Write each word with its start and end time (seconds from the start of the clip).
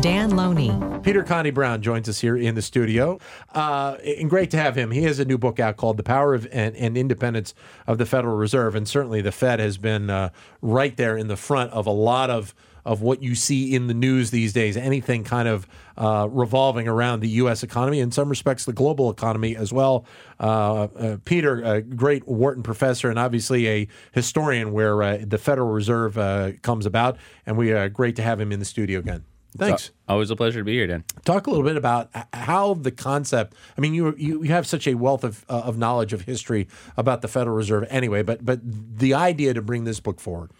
Dan 0.00 0.30
Loney. 0.36 0.72
Peter 1.02 1.22
Conti-Brown 1.22 1.82
joins 1.82 2.08
us 2.08 2.20
here 2.20 2.36
in 2.36 2.54
the 2.54 2.62
studio. 2.62 3.18
Uh, 3.54 3.96
and 4.04 4.30
great 4.30 4.50
to 4.52 4.56
have 4.56 4.76
him. 4.76 4.90
He 4.90 5.02
has 5.02 5.18
a 5.18 5.24
new 5.24 5.38
book 5.38 5.60
out 5.60 5.76
called 5.76 5.96
The 5.96 6.02
Power 6.02 6.34
of 6.34 6.46
and, 6.52 6.74
and 6.76 6.96
Independence 6.96 7.54
of 7.86 7.98
the 7.98 8.06
Federal 8.06 8.36
Reserve. 8.36 8.74
And 8.74 8.88
certainly 8.88 9.20
the 9.20 9.32
Fed 9.32 9.60
has 9.60 9.78
been 9.78 10.10
uh, 10.10 10.30
right 10.60 10.96
there 10.96 11.16
in 11.16 11.28
the 11.28 11.36
front 11.36 11.72
of 11.72 11.86
a 11.86 11.92
lot 11.92 12.30
of 12.30 12.54
of 12.84 13.00
what 13.00 13.22
you 13.22 13.34
see 13.34 13.74
in 13.74 13.86
the 13.86 13.94
news 13.94 14.30
these 14.30 14.52
days, 14.52 14.76
anything 14.76 15.22
kind 15.22 15.46
of 15.46 15.68
uh, 15.96 16.26
revolving 16.30 16.88
around 16.88 17.20
the 17.20 17.28
U.S. 17.28 17.62
economy, 17.62 18.00
in 18.00 18.10
some 18.10 18.28
respects, 18.28 18.64
the 18.64 18.72
global 18.72 19.10
economy 19.10 19.54
as 19.56 19.72
well. 19.72 20.04
Uh, 20.40 20.84
uh, 20.84 21.16
Peter, 21.24 21.62
a 21.62 21.80
great 21.80 22.26
Wharton 22.26 22.62
professor 22.62 23.08
and 23.08 23.18
obviously 23.18 23.68
a 23.68 23.88
historian 24.10 24.72
where 24.72 25.00
uh, 25.02 25.18
the 25.24 25.38
Federal 25.38 25.70
Reserve 25.70 26.18
uh, 26.18 26.52
comes 26.62 26.86
about, 26.86 27.18
and 27.46 27.56
we 27.56 27.72
are 27.72 27.88
great 27.88 28.16
to 28.16 28.22
have 28.22 28.40
him 28.40 28.50
in 28.50 28.58
the 28.58 28.64
studio 28.64 28.98
again. 28.98 29.24
Thanks. 29.56 29.90
always 30.08 30.30
a 30.30 30.36
pleasure 30.36 30.60
to 30.60 30.64
be 30.64 30.72
here, 30.72 30.86
Dan. 30.86 31.04
Talk 31.24 31.46
a 31.46 31.50
little 31.50 31.64
bit 31.64 31.76
about 31.76 32.10
how 32.32 32.74
the 32.74 32.90
concept. 32.90 33.54
I 33.76 33.80
mean, 33.80 33.92
you 33.94 34.14
you, 34.16 34.42
you 34.42 34.50
have 34.50 34.66
such 34.66 34.86
a 34.86 34.94
wealth 34.94 35.24
of 35.24 35.44
uh, 35.48 35.60
of 35.60 35.76
knowledge 35.76 36.12
of 36.12 36.22
history 36.22 36.68
about 36.96 37.22
the 37.22 37.28
Federal 37.28 37.56
Reserve, 37.56 37.86
anyway. 37.90 38.22
But 38.22 38.44
but 38.44 38.60
the 38.62 39.14
idea 39.14 39.54
to 39.54 39.62
bring 39.62 39.84
this 39.84 40.00
book 40.00 40.20
forward. 40.20 40.52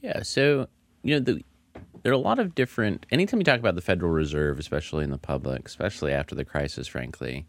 Yeah. 0.00 0.22
So 0.22 0.68
you 1.02 1.14
know 1.14 1.20
the 1.20 1.44
there 2.02 2.10
are 2.10 2.14
a 2.14 2.18
lot 2.18 2.38
of 2.38 2.54
different. 2.54 3.06
Anytime 3.10 3.40
you 3.40 3.44
talk 3.44 3.60
about 3.60 3.74
the 3.74 3.80
Federal 3.80 4.10
Reserve, 4.10 4.58
especially 4.58 5.04
in 5.04 5.10
the 5.10 5.18
public, 5.18 5.66
especially 5.66 6.12
after 6.12 6.34
the 6.34 6.44
crisis, 6.44 6.88
frankly, 6.88 7.46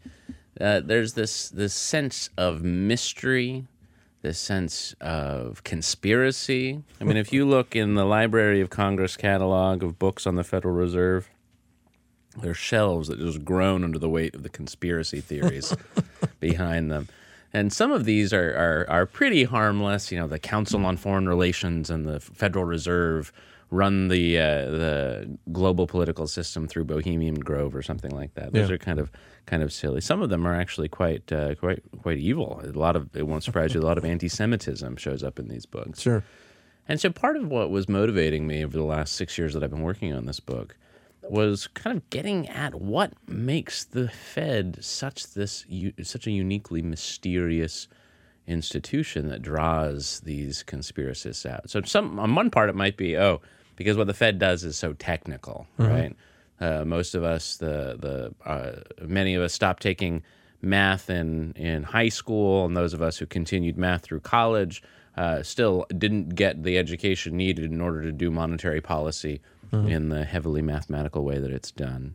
uh, 0.60 0.80
there's 0.80 1.14
this 1.14 1.48
this 1.50 1.74
sense 1.74 2.30
of 2.38 2.62
mystery, 2.62 3.66
this 4.24 4.38
sense 4.38 4.94
of 5.02 5.62
conspiracy. 5.64 6.82
I 6.98 7.04
mean, 7.04 7.18
if 7.18 7.30
you 7.30 7.44
look 7.48 7.76
in 7.76 7.94
the 7.94 8.06
Library 8.06 8.62
of 8.62 8.70
Congress 8.70 9.18
catalog 9.18 9.82
of 9.82 9.98
books 9.98 10.26
on 10.26 10.34
the 10.34 10.42
Federal 10.42 10.74
Reserve, 10.74 11.28
there's 12.40 12.56
shelves 12.56 13.08
that 13.08 13.18
just 13.18 13.44
groan 13.44 13.84
under 13.84 13.98
the 13.98 14.08
weight 14.08 14.34
of 14.34 14.42
the 14.42 14.48
conspiracy 14.48 15.20
theories 15.20 15.76
behind 16.40 16.90
them. 16.90 17.08
And 17.52 17.70
some 17.70 17.92
of 17.92 18.06
these 18.06 18.32
are, 18.32 18.50
are, 18.56 18.86
are 18.90 19.06
pretty 19.06 19.44
harmless. 19.44 20.10
You 20.10 20.18
know, 20.18 20.26
the 20.26 20.38
Council 20.40 20.84
on 20.86 20.96
Foreign 20.96 21.28
Relations 21.28 21.90
and 21.90 22.08
the 22.08 22.18
Federal 22.18 22.64
Reserve 22.64 23.30
run 23.70 24.08
the 24.08 24.38
uh, 24.38 24.70
the 24.70 25.38
global 25.52 25.86
political 25.86 26.26
system 26.26 26.68
through 26.68 26.84
Bohemian 26.84 27.34
Grove 27.36 27.74
or 27.74 27.82
something 27.82 28.10
like 28.10 28.34
that. 28.34 28.52
Those 28.52 28.68
Yeah. 28.68 28.74
are 28.74 28.78
kind 28.78 28.98
of 28.98 29.10
kind 29.46 29.62
of 29.62 29.72
silly. 29.72 30.00
Some 30.00 30.22
of 30.22 30.30
them 30.30 30.46
are 30.46 30.54
actually 30.54 30.88
quite 30.88 31.32
uh, 31.32 31.54
quite 31.56 31.82
quite 32.02 32.18
evil. 32.18 32.60
A 32.64 32.68
lot 32.78 32.96
of 32.96 33.14
it 33.16 33.26
won't 33.26 33.42
surprise 33.44 33.74
you. 33.74 33.80
A 33.80 33.82
lot 33.82 33.98
of 33.98 34.04
anti-Semitism 34.04 34.96
shows 34.96 35.22
up 35.22 35.38
in 35.38 35.48
these 35.48 35.66
books. 35.66 36.00
Sure. 36.00 36.22
And 36.86 37.00
so 37.00 37.10
part 37.10 37.36
of 37.36 37.48
what 37.48 37.70
was 37.70 37.88
motivating 37.88 38.46
me 38.46 38.62
over 38.64 38.76
the 38.76 38.84
last 38.84 39.14
six 39.14 39.38
years 39.38 39.54
that 39.54 39.62
I've 39.62 39.70
been 39.70 39.82
working 39.82 40.12
on 40.12 40.26
this 40.26 40.38
book 40.40 40.76
was 41.22 41.66
kind 41.68 41.96
of 41.96 42.10
getting 42.10 42.46
at 42.50 42.74
what 42.74 43.14
makes 43.26 43.82
the 43.84 44.08
Fed 44.10 44.76
such 44.84 45.32
this 45.32 45.64
such 46.02 46.26
a 46.26 46.30
uniquely 46.30 46.82
mysterious 46.82 47.88
institution 48.46 49.28
that 49.28 49.42
draws 49.42 50.20
these 50.20 50.62
conspiracists 50.66 51.46
out. 51.48 51.70
So 51.70 51.80
some 51.82 52.18
on 52.18 52.34
one 52.34 52.50
part 52.50 52.68
it 52.68 52.74
might 52.74 52.96
be 52.96 53.16
oh 53.16 53.40
because 53.76 53.96
what 53.96 54.06
the 54.06 54.14
Fed 54.14 54.38
does 54.38 54.64
is 54.64 54.76
so 54.76 54.92
technical, 54.92 55.66
right? 55.78 56.16
Uh, 56.60 56.84
most 56.84 57.14
of 57.14 57.24
us, 57.24 57.56
the 57.56 57.96
the 57.98 58.48
uh, 58.48 58.80
many 59.06 59.34
of 59.34 59.42
us 59.42 59.52
stopped 59.52 59.82
taking 59.82 60.22
math 60.62 61.10
in 61.10 61.52
in 61.56 61.82
high 61.82 62.08
school, 62.10 62.64
and 62.66 62.76
those 62.76 62.94
of 62.94 63.02
us 63.02 63.18
who 63.18 63.26
continued 63.26 63.76
math 63.76 64.02
through 64.02 64.20
college 64.20 64.82
uh, 65.16 65.42
still 65.42 65.86
didn't 65.96 66.34
get 66.34 66.62
the 66.62 66.78
education 66.78 67.36
needed 67.36 67.70
in 67.72 67.80
order 67.80 68.02
to 68.02 68.12
do 68.12 68.30
monetary 68.30 68.80
policy 68.80 69.40
in 69.88 70.08
the 70.08 70.24
heavily 70.24 70.62
mathematical 70.62 71.24
way 71.24 71.38
that 71.38 71.50
it's 71.50 71.72
done. 71.72 72.14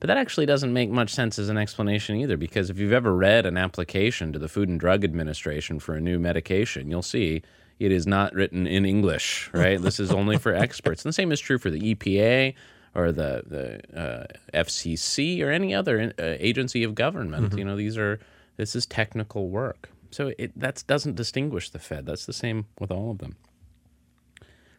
But 0.00 0.06
that 0.06 0.16
actually 0.16 0.46
doesn't 0.46 0.72
make 0.72 0.90
much 0.90 1.10
sense 1.10 1.38
as 1.38 1.50
an 1.50 1.58
explanation 1.58 2.16
either, 2.16 2.38
because 2.38 2.70
if 2.70 2.78
you've 2.78 2.92
ever 2.92 3.14
read 3.14 3.44
an 3.44 3.58
application 3.58 4.32
to 4.32 4.38
the 4.38 4.48
Food 4.48 4.68
and 4.68 4.80
Drug 4.80 5.04
Administration 5.04 5.78
for 5.78 5.94
a 5.94 6.00
new 6.00 6.18
medication, 6.18 6.90
you'll 6.90 7.02
see 7.02 7.42
it 7.78 7.92
is 7.92 8.06
not 8.06 8.34
written 8.34 8.66
in 8.66 8.84
English, 8.84 9.50
right? 9.52 9.80
this 9.80 10.00
is 10.00 10.10
only 10.10 10.38
for 10.38 10.54
experts. 10.66 11.04
And 11.04 11.10
the 11.10 11.14
same 11.14 11.32
is 11.32 11.40
true 11.40 11.58
for 11.58 11.70
the 11.70 11.94
EPA 11.94 12.54
or 12.94 13.12
the 13.12 13.42
the 13.46 13.98
uh, 13.98 14.26
FCC 14.54 15.42
or 15.42 15.50
any 15.50 15.74
other 15.74 16.12
uh, 16.18 16.36
agency 16.38 16.82
of 16.82 16.94
government. 16.94 17.56
You 17.56 17.64
know, 17.64 17.76
these 17.76 17.96
are 17.96 18.18
this 18.56 18.74
is 18.74 18.86
technical 18.86 19.48
work. 19.48 19.90
So 20.10 20.32
it 20.38 20.58
that 20.58 20.82
doesn't 20.86 21.14
distinguish 21.14 21.70
the 21.70 21.78
Fed. 21.78 22.06
That's 22.06 22.26
the 22.26 22.32
same 22.32 22.66
with 22.78 22.90
all 22.90 23.10
of 23.10 23.18
them. 23.18 23.36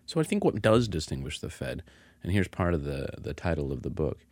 So 0.06 0.20
I 0.20 0.24
think 0.24 0.44
what 0.44 0.62
does 0.62 0.88
distinguish 0.88 1.40
the 1.40 1.50
Fed, 1.50 1.84
and 2.24 2.34
here's 2.34 2.48
part 2.48 2.74
of 2.74 2.84
the 2.84 3.10
the 3.18 3.34
title 3.34 3.72
of 3.72 3.81
the 3.81 3.90
book, 3.90 4.26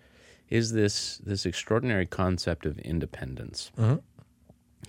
is 0.50 0.74
this 0.74 1.20
this 1.20 1.46
extraordinary 1.46 2.06
concept 2.06 2.66
of 2.66 2.80
independence. 2.80 3.72
Mm-hmm. 3.78 3.98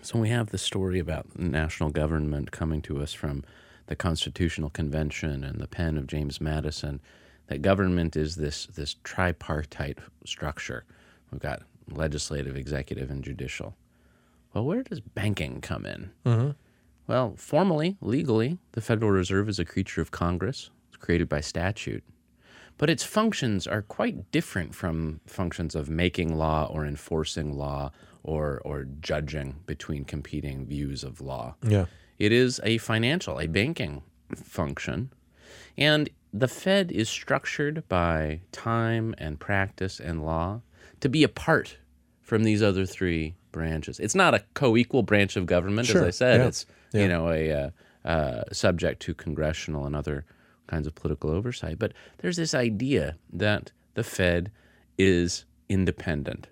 So 0.02 0.18
we 0.18 0.30
have 0.30 0.50
the 0.50 0.58
story 0.58 0.98
about 0.98 1.38
national 1.38 1.90
government 1.90 2.50
coming 2.50 2.80
to 2.82 3.02
us 3.02 3.12
from 3.12 3.44
the 3.86 3.96
Constitutional 3.96 4.70
Convention 4.70 5.44
and 5.44 5.60
the 5.60 5.68
pen 5.68 5.98
of 5.98 6.06
James 6.06 6.40
Madison. 6.40 7.00
That 7.48 7.62
government 7.62 8.16
is 8.16 8.36
this 8.36 8.66
this 8.66 8.96
tripartite 9.04 9.98
structure. 10.24 10.84
We've 11.30 11.40
got 11.40 11.62
legislative, 11.90 12.56
executive, 12.56 13.10
and 13.10 13.22
judicial. 13.22 13.76
Well, 14.54 14.64
where 14.64 14.82
does 14.82 15.00
banking 15.00 15.60
come 15.60 15.86
in? 15.86 16.10
Mm-hmm. 16.24 16.50
Well, 17.06 17.34
formally, 17.36 17.96
legally, 18.00 18.58
the 18.72 18.80
Federal 18.80 19.10
Reserve 19.10 19.48
is 19.48 19.58
a 19.58 19.64
creature 19.64 20.00
of 20.00 20.10
Congress. 20.10 20.70
It's 20.88 20.96
created 20.96 21.28
by 21.28 21.40
statute. 21.40 22.04
But 22.80 22.88
its 22.88 23.04
functions 23.04 23.66
are 23.66 23.82
quite 23.82 24.32
different 24.32 24.74
from 24.74 25.20
functions 25.26 25.74
of 25.74 25.90
making 25.90 26.38
law 26.38 26.64
or 26.64 26.86
enforcing 26.86 27.52
law 27.52 27.92
or, 28.22 28.62
or 28.64 28.86
judging 29.02 29.56
between 29.66 30.06
competing 30.06 30.64
views 30.64 31.04
of 31.04 31.20
law. 31.20 31.56
Yeah. 31.62 31.84
It 32.18 32.32
is 32.32 32.58
a 32.64 32.78
financial, 32.78 33.38
a 33.38 33.48
banking 33.48 34.00
function. 34.34 35.12
And 35.76 36.08
the 36.32 36.48
Fed 36.48 36.90
is 36.90 37.10
structured 37.10 37.86
by 37.90 38.40
time 38.50 39.14
and 39.18 39.38
practice 39.38 40.00
and 40.00 40.24
law 40.24 40.62
to 41.00 41.10
be 41.10 41.22
apart 41.22 41.76
from 42.22 42.44
these 42.44 42.62
other 42.62 42.86
three 42.86 43.34
branches. 43.52 44.00
It's 44.00 44.14
not 44.14 44.32
a 44.32 44.42
co 44.54 44.74
equal 44.78 45.02
branch 45.02 45.36
of 45.36 45.44
government, 45.44 45.86
Sure, 45.86 46.00
as 46.00 46.06
I 46.06 46.10
said. 46.12 46.40
yeah, 46.40 46.46
It's, 46.46 46.66
yeah. 46.94 47.02
you 47.02 47.08
know, 47.08 47.30
a 47.30 47.52
uh, 47.52 47.70
uh, 48.08 48.44
subject 48.52 49.02
to 49.02 49.12
congressional 49.12 49.84
and 49.84 49.94
other 49.94 50.24
kinds 50.70 50.86
of 50.86 50.94
political 50.94 51.30
oversight. 51.30 51.78
But 51.78 51.92
there's 52.18 52.36
this 52.36 52.54
idea 52.54 53.16
that 53.32 53.72
the 53.94 54.04
Fed 54.04 54.50
is 54.96 55.44
independent. 55.68 56.48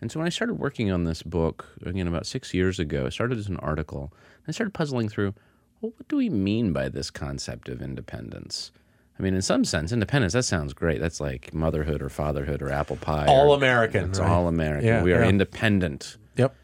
And 0.00 0.12
so 0.12 0.20
when 0.20 0.26
I 0.26 0.30
started 0.30 0.54
working 0.54 0.90
on 0.90 1.04
this 1.04 1.22
book, 1.22 1.66
again, 1.84 2.06
about 2.06 2.26
six 2.26 2.52
years 2.52 2.78
ago, 2.78 3.06
I 3.06 3.08
started 3.08 3.38
as 3.38 3.48
an 3.48 3.56
article. 3.58 4.12
I 4.46 4.52
started 4.52 4.74
puzzling 4.74 5.08
through, 5.08 5.34
well, 5.80 5.92
what 5.96 6.08
do 6.08 6.16
we 6.16 6.28
mean 6.28 6.72
by 6.72 6.88
this 6.88 7.10
concept 7.10 7.68
of 7.68 7.80
independence? 7.80 8.72
I 9.18 9.22
mean, 9.22 9.34
in 9.34 9.40
some 9.40 9.64
sense, 9.64 9.92
independence, 9.92 10.34
that 10.34 10.44
sounds 10.44 10.74
great. 10.74 11.00
That's 11.00 11.20
like 11.20 11.54
motherhood 11.54 12.02
or 12.02 12.10
fatherhood 12.10 12.60
or 12.60 12.70
apple 12.70 12.96
pie. 12.96 13.24
All 13.26 13.52
or- 13.52 13.56
American, 13.56 14.10
It's 14.10 14.20
right? 14.20 14.28
all 14.30 14.46
American. 14.48 14.86
Yeah, 14.86 15.02
we 15.02 15.14
are 15.14 15.22
yeah. 15.22 15.28
independent. 15.28 16.18
Yep. 16.36 16.54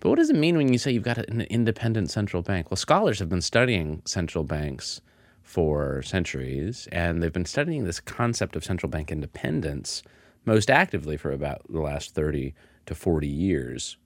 But 0.00 0.08
what 0.08 0.16
does 0.18 0.30
it 0.30 0.36
mean 0.36 0.56
when 0.56 0.72
you 0.72 0.78
say 0.78 0.90
you've 0.90 1.04
got 1.04 1.18
an 1.18 1.42
independent 1.42 2.10
central 2.10 2.42
bank? 2.42 2.70
Well, 2.70 2.76
scholars 2.76 3.20
have 3.20 3.28
been 3.28 3.40
studying 3.40 4.02
central 4.04 4.42
banks 4.42 5.00
for 5.42 6.02
centuries, 6.02 6.88
and 6.92 7.22
they've 7.22 7.32
been 7.32 7.44
studying 7.44 7.84
this 7.84 8.00
concept 8.00 8.56
of 8.56 8.64
central 8.64 8.88
bank 8.88 9.10
independence 9.10 10.02
most 10.44 10.70
actively 10.70 11.16
for 11.16 11.30
about 11.30 11.62
the 11.68 11.80
last 11.80 12.14
30 12.14 12.54
to 12.86 12.94
40 12.94 13.28
years. 13.28 13.96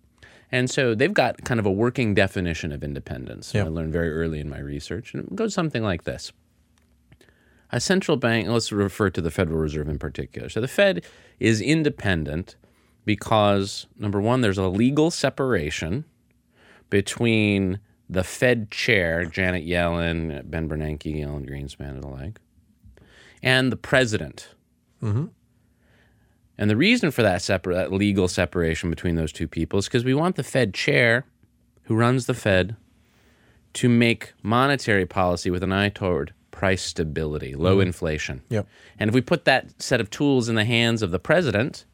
And 0.52 0.70
so 0.70 0.94
they've 0.94 1.12
got 1.12 1.44
kind 1.44 1.58
of 1.58 1.66
a 1.66 1.72
working 1.72 2.14
definition 2.14 2.72
of 2.72 2.84
independence. 2.84 3.52
Yep. 3.54 3.66
I 3.66 3.68
learned 3.68 3.92
very 3.92 4.12
early 4.12 4.40
in 4.40 4.48
my 4.48 4.58
research, 4.58 5.14
and 5.14 5.24
it 5.24 5.34
goes 5.34 5.54
something 5.54 5.82
like 5.82 6.04
this. 6.04 6.32
A 7.72 7.80
central 7.80 8.16
bank, 8.16 8.46
let's 8.48 8.70
refer 8.70 9.10
to 9.10 9.20
the 9.20 9.30
Federal 9.30 9.58
Reserve 9.58 9.88
in 9.88 9.98
particular. 9.98 10.48
So 10.48 10.60
the 10.60 10.68
Fed 10.68 11.04
is 11.40 11.60
independent 11.60 12.54
because, 13.04 13.86
number 13.98 14.20
one, 14.20 14.40
there's 14.40 14.58
a 14.58 14.68
legal 14.68 15.10
separation 15.10 16.04
between 16.90 17.80
the 18.08 18.24
Fed 18.24 18.70
chair, 18.70 19.24
Janet 19.24 19.66
Yellen, 19.66 20.48
Ben 20.48 20.68
Bernanke, 20.68 21.24
Alan 21.24 21.46
Greenspan, 21.46 21.90
and 21.90 22.02
the 22.02 22.08
like, 22.08 22.40
and 23.42 23.72
the 23.72 23.76
president. 23.76 24.48
Mm-hmm. 25.02 25.26
And 26.58 26.70
the 26.70 26.76
reason 26.76 27.10
for 27.10 27.22
that 27.22 27.42
separ- 27.42 27.74
that 27.74 27.92
legal 27.92 28.28
separation 28.28 28.88
between 28.90 29.16
those 29.16 29.32
two 29.32 29.48
people 29.48 29.78
is 29.78 29.86
because 29.86 30.04
we 30.04 30.14
want 30.14 30.36
the 30.36 30.42
Fed 30.42 30.72
chair, 30.72 31.26
who 31.84 31.94
runs 31.94 32.26
the 32.26 32.34
Fed, 32.34 32.76
to 33.74 33.88
make 33.88 34.32
monetary 34.42 35.04
policy 35.04 35.50
with 35.50 35.62
an 35.62 35.72
eye 35.72 35.90
toward 35.90 36.32
price 36.50 36.82
stability, 36.82 37.54
low 37.54 37.76
mm-hmm. 37.76 37.88
inflation. 37.88 38.42
Yep. 38.48 38.66
And 38.98 39.08
if 39.08 39.14
we 39.14 39.20
put 39.20 39.44
that 39.44 39.82
set 39.82 40.00
of 40.00 40.08
tools 40.08 40.48
in 40.48 40.54
the 40.54 40.64
hands 40.64 41.02
of 41.02 41.10
the 41.10 41.18
president, 41.18 41.84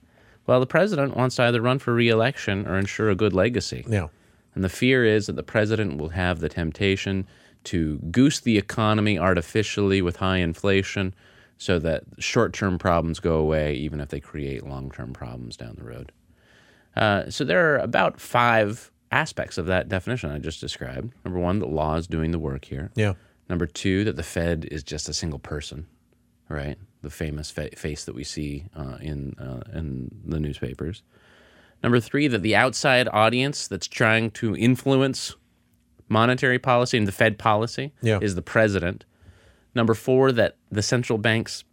well, 0.47 0.61
the 0.61 0.67
president 0.67 1.17
wants 1.17 1.37
to 1.37 1.43
either 1.43 1.61
run 1.61 1.81
for 1.81 1.93
reelection 1.93 2.67
or 2.69 2.79
ensure 2.79 3.11
a 3.11 3.17
good 3.17 3.33
legacy. 3.33 3.85
Yeah. 3.89 4.09
And 4.55 4.63
the 4.63 4.69
fear 4.69 5.05
is 5.05 5.27
that 5.27 5.37
the 5.37 5.43
president 5.43 5.99
will 5.99 6.11
have 6.11 6.41
the 6.41 6.49
temptation 6.49 7.27
to 7.65 7.99
goose 8.11 8.41
the 8.41 8.59
economy 8.59 9.19
artificially 9.19 10.03
with 10.03 10.17
high 10.17 10.39
inflation 10.39 11.15
so 11.59 11.79
that 11.79 12.03
short 12.19 12.53
term 12.53 12.79
problems 12.79 13.21
go 13.21 13.37
away, 13.37 13.75
even 13.75 14.01
if 14.01 14.09
they 14.09 14.21
create 14.21 14.67
long 14.67 14.91
term 14.91 15.13
problems 15.13 15.57
down 15.57 15.77
the 15.77 15.85
road. 15.85 16.13
Uh, 16.97 17.31
so 17.31 17.45
there 17.45 17.73
are 17.73 17.79
about 17.79 18.21
five 18.21 18.91
aspects 19.11 19.59
of 19.59 19.67
that 19.67 19.89
definition 19.89 20.31
I 20.31 20.39
just 20.39 20.61
described. 20.61 21.15
Number 21.25 21.39
one, 21.39 21.59
the 21.59 21.67
law 21.67 21.97
is 21.97 22.07
doing 22.07 22.33
the 22.33 22.39
work 22.39 22.65
here. 22.65 22.91
Yeah. 22.95 23.15
Number 23.49 23.67
two, 23.67 24.05
that 24.05 24.17
the 24.17 24.23
Fed 24.23 24.67
is 24.71 24.83
just 24.83 25.09
a 25.09 25.15
single 25.15 25.39
person, 25.39 25.87
right? 26.49 26.79
The 27.03 27.11
famous 27.11 27.51
fa- 27.51 27.77
face 27.77 28.05
that 28.05 28.15
we 28.15 28.25
see 28.25 28.67
uh, 28.75 28.99
in 29.01 29.35
uh, 29.39 29.63
in 29.73 30.11
the 30.25 30.41
newspapers. 30.41 31.03
Number 31.83 32.01
three, 32.01 32.29
that 32.29 32.43
the 32.43 32.55
outside 32.57 33.09
audience 33.13 33.67
that's 33.69 33.89
trying 33.89 34.31
to 34.33 34.57
influence 34.57 35.35
monetary 36.09 36.59
policy 36.59 36.99
and 36.99 37.07
the 37.09 37.13
Fed 37.13 37.39
policy 37.39 37.93
Yeah. 38.03 38.19
is 38.21 38.35
the 38.35 38.43
president. 38.43 39.05
Number 39.75 39.95
four, 39.95 40.33
that 40.33 40.57
the 40.71 40.83
central 40.83 41.19
bank's 41.19 41.65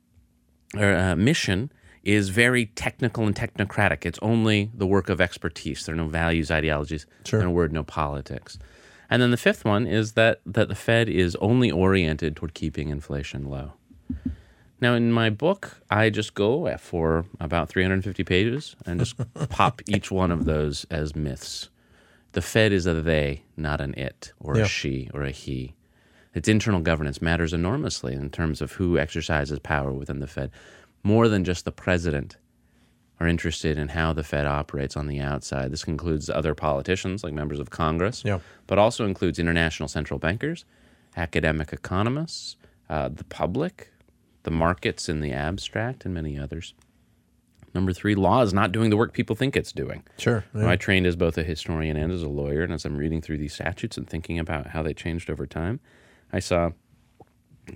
uh, 0.77 1.15
mission 1.15 1.71
is 2.03 2.29
very 2.29 2.67
technical 2.67 3.25
and 3.25 3.35
technocratic. 3.35 4.05
It's 4.05 4.19
only 4.21 4.71
the 4.73 4.87
work 4.87 5.09
of 5.09 5.19
expertise. 5.19 5.85
There 5.85 5.93
are 5.93 5.97
no 5.97 6.07
values, 6.07 6.49
ideologies, 6.49 7.05
Sure. 7.25 7.41
in 7.41 7.45
a 7.47 7.51
word, 7.51 7.73
no 7.73 7.83
politics. 7.83 8.57
And 9.09 9.21
then 9.21 9.31
the 9.31 9.37
fifth 9.37 9.65
one 9.65 9.85
is 9.87 10.13
that, 10.13 10.39
that 10.45 10.69
the 10.69 10.75
Fed 10.75 11.09
is 11.09 11.35
only 11.41 11.69
oriented 11.71 12.35
toward 12.35 12.53
keeping 12.53 12.89
inflation 12.89 13.49
low. 13.49 13.73
Now, 14.81 14.93
in 14.93 15.11
my 15.11 15.29
book, 15.29 15.81
I 15.89 16.09
just 16.09 16.33
go 16.35 16.75
for 16.77 17.25
about 17.39 17.67
350 17.69 18.23
pages 18.23 18.75
and 18.85 18.99
just 18.99 19.15
pop 19.49 19.81
each 19.87 20.09
one 20.09 20.31
of 20.31 20.45
those 20.45 20.85
as 20.89 21.15
myths. 21.15 21.69
The 22.31 22.41
Fed 22.41 22.71
is 22.71 22.85
a 22.85 22.93
they, 23.01 23.43
not 23.57 23.81
an 23.81 23.93
it, 23.95 24.31
or 24.39 24.55
Yeah. 24.57 24.63
a 24.63 24.67
she, 24.67 25.09
or 25.13 25.23
a 25.23 25.31
he. 25.31 25.73
Its 26.33 26.47
internal 26.47 26.79
governance 26.79 27.21
matters 27.21 27.53
enormously 27.53 28.13
in 28.13 28.29
terms 28.29 28.61
of 28.61 28.73
who 28.73 28.97
exercises 28.97 29.59
power 29.59 29.91
within 29.91 30.19
the 30.19 30.27
Fed. 30.27 30.51
More 31.03 31.27
than 31.27 31.43
just 31.43 31.65
the 31.65 31.71
president 31.71 32.37
are 33.19 33.27
interested 33.27 33.77
in 33.77 33.89
how 33.89 34.13
the 34.13 34.23
Fed 34.23 34.45
operates 34.45 34.95
on 34.95 35.07
the 35.07 35.19
outside. 35.19 35.71
This 35.71 35.83
includes 35.85 36.29
other 36.29 36.55
politicians, 36.55 37.21
like 37.23 37.33
members 37.33 37.59
of 37.59 37.69
Congress, 37.69 38.23
Yeah. 38.23 38.39
but 38.67 38.77
also 38.77 39.05
includes 39.05 39.39
international 39.39 39.89
central 39.89 40.19
bankers, 40.19 40.63
academic 41.17 41.73
economists, 41.73 42.55
uh, 42.89 43.09
the 43.09 43.25
public, 43.25 43.91
the 44.43 44.51
markets 44.51 45.09
in 45.09 45.21
the 45.21 45.31
abstract, 45.31 46.05
and 46.05 46.13
many 46.13 46.37
others. 46.37 46.73
Number 47.73 47.93
three, 47.93 48.15
law 48.15 48.41
is 48.41 48.53
not 48.53 48.71
doing 48.71 48.89
the 48.89 48.97
work 48.97 49.13
people 49.13 49.35
think 49.35 49.55
it's 49.55 49.71
doing. 49.71 50.03
Sure. 50.17 50.43
Now, 50.53 50.69
I 50.69 50.75
trained 50.75 51.05
as 51.05 51.15
both 51.15 51.37
a 51.37 51.43
historian 51.43 51.97
and 51.97 52.11
as 52.11 52.23
a 52.23 52.29
lawyer, 52.29 52.63
and 52.63 52.73
as 52.73 52.85
I'm 52.85 52.97
reading 52.97 53.21
through 53.21 53.37
these 53.37 53.53
statutes 53.53 53.97
and 53.97 54.09
thinking 54.09 54.39
about 54.39 54.67
how 54.67 54.81
they 54.81 54.93
changed 54.93 55.29
over 55.29 55.45
time, 55.45 55.79
I 56.33 56.39
saw, 56.39 56.71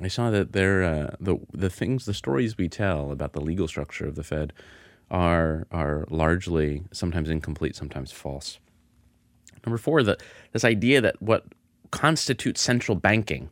I 0.01 0.07
saw 0.07 0.31
that 0.31 0.53
there, 0.53 0.83
uh, 0.83 1.15
the 1.19 1.37
the 1.53 1.69
things, 1.69 2.05
the 2.05 2.13
stories 2.13 2.57
we 2.57 2.69
tell 2.69 3.11
about 3.11 3.33
the 3.33 3.41
legal 3.41 3.67
structure 3.67 4.07
of 4.07 4.15
the 4.15 4.23
Fed, 4.23 4.53
are 5.11 5.67
are 5.71 6.05
largely 6.09 6.83
sometimes 6.91 7.29
incomplete, 7.29 7.75
sometimes 7.75 8.11
false. 8.11 8.59
Number 9.65 9.77
four, 9.77 10.01
that 10.03 10.21
this 10.51 10.65
idea 10.65 11.01
that 11.01 11.21
what 11.21 11.45
constitutes 11.91 12.59
central 12.59 12.95
banking 12.97 13.49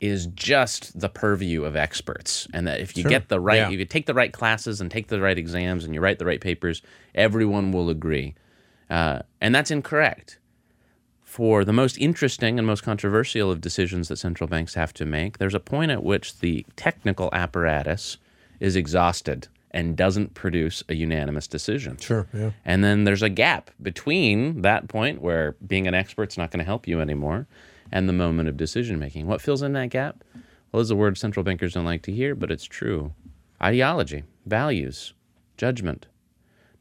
is 0.00 0.26
just 0.26 0.98
the 0.98 1.08
purview 1.08 1.64
of 1.64 1.74
experts, 1.76 2.46
and 2.52 2.66
that 2.66 2.80
if 2.80 2.96
you 2.96 3.02
Sure. 3.02 3.10
get 3.10 3.28
the 3.28 3.40
right, 3.40 3.56
Yeah. 3.56 3.70
if 3.70 3.78
you 3.78 3.84
take 3.84 4.06
the 4.06 4.14
right 4.14 4.32
classes 4.32 4.80
and 4.80 4.90
take 4.90 5.08
the 5.08 5.20
right 5.20 5.38
exams 5.38 5.84
and 5.84 5.94
you 5.94 6.00
write 6.00 6.18
the 6.18 6.26
right 6.26 6.40
papers, 6.40 6.82
everyone 7.14 7.72
will 7.72 7.88
agree, 7.90 8.34
uh, 8.90 9.20
and 9.40 9.54
that's 9.54 9.70
incorrect. 9.70 10.38
For 11.22 11.64
the 11.64 11.72
most 11.72 11.98
interesting 11.98 12.58
and 12.58 12.66
most 12.66 12.82
controversial 12.82 13.50
of 13.50 13.60
decisions 13.60 14.08
that 14.08 14.16
central 14.16 14.48
banks 14.48 14.74
have 14.74 14.94
to 14.94 15.04
make, 15.04 15.38
there's 15.38 15.54
a 15.54 15.60
point 15.60 15.90
at 15.90 16.02
which 16.02 16.38
the 16.40 16.64
technical 16.76 17.28
apparatus 17.32 18.16
is 18.60 18.74
exhausted 18.76 19.48
and 19.72 19.96
doesn't 19.96 20.32
produce 20.32 20.82
a 20.88 20.94
unanimous 20.94 21.46
decision. 21.46 21.98
Sure. 21.98 22.26
Yeah. 22.32 22.52
And 22.64 22.82
then 22.82 23.04
there's 23.04 23.22
a 23.22 23.28
gap 23.28 23.70
between 23.82 24.62
that 24.62 24.88
point 24.88 25.20
where 25.20 25.56
being 25.66 25.86
an 25.86 25.92
expert's 25.94 26.38
not 26.38 26.50
going 26.50 26.60
to 26.60 26.64
help 26.64 26.88
you 26.88 27.00
anymore 27.02 27.46
and 27.92 28.08
the 28.08 28.12
moment 28.12 28.48
of 28.48 28.56
decision 28.56 28.98
making. 28.98 29.26
What 29.26 29.40
fills 29.40 29.62
in 29.62 29.72
that 29.74 29.90
gap? 29.90 30.22
Well, 30.72 30.80
is 30.80 30.90
a 30.90 30.96
word 30.96 31.16
central 31.16 31.44
bankers 31.44 31.74
don't 31.74 31.84
like 31.84 32.02
to 32.02 32.12
hear, 32.12 32.34
but 32.34 32.50
it's 32.50 32.64
true. 32.64 33.12
Ideology, 33.62 34.24
values, 34.44 35.14
judgment. 35.56 36.06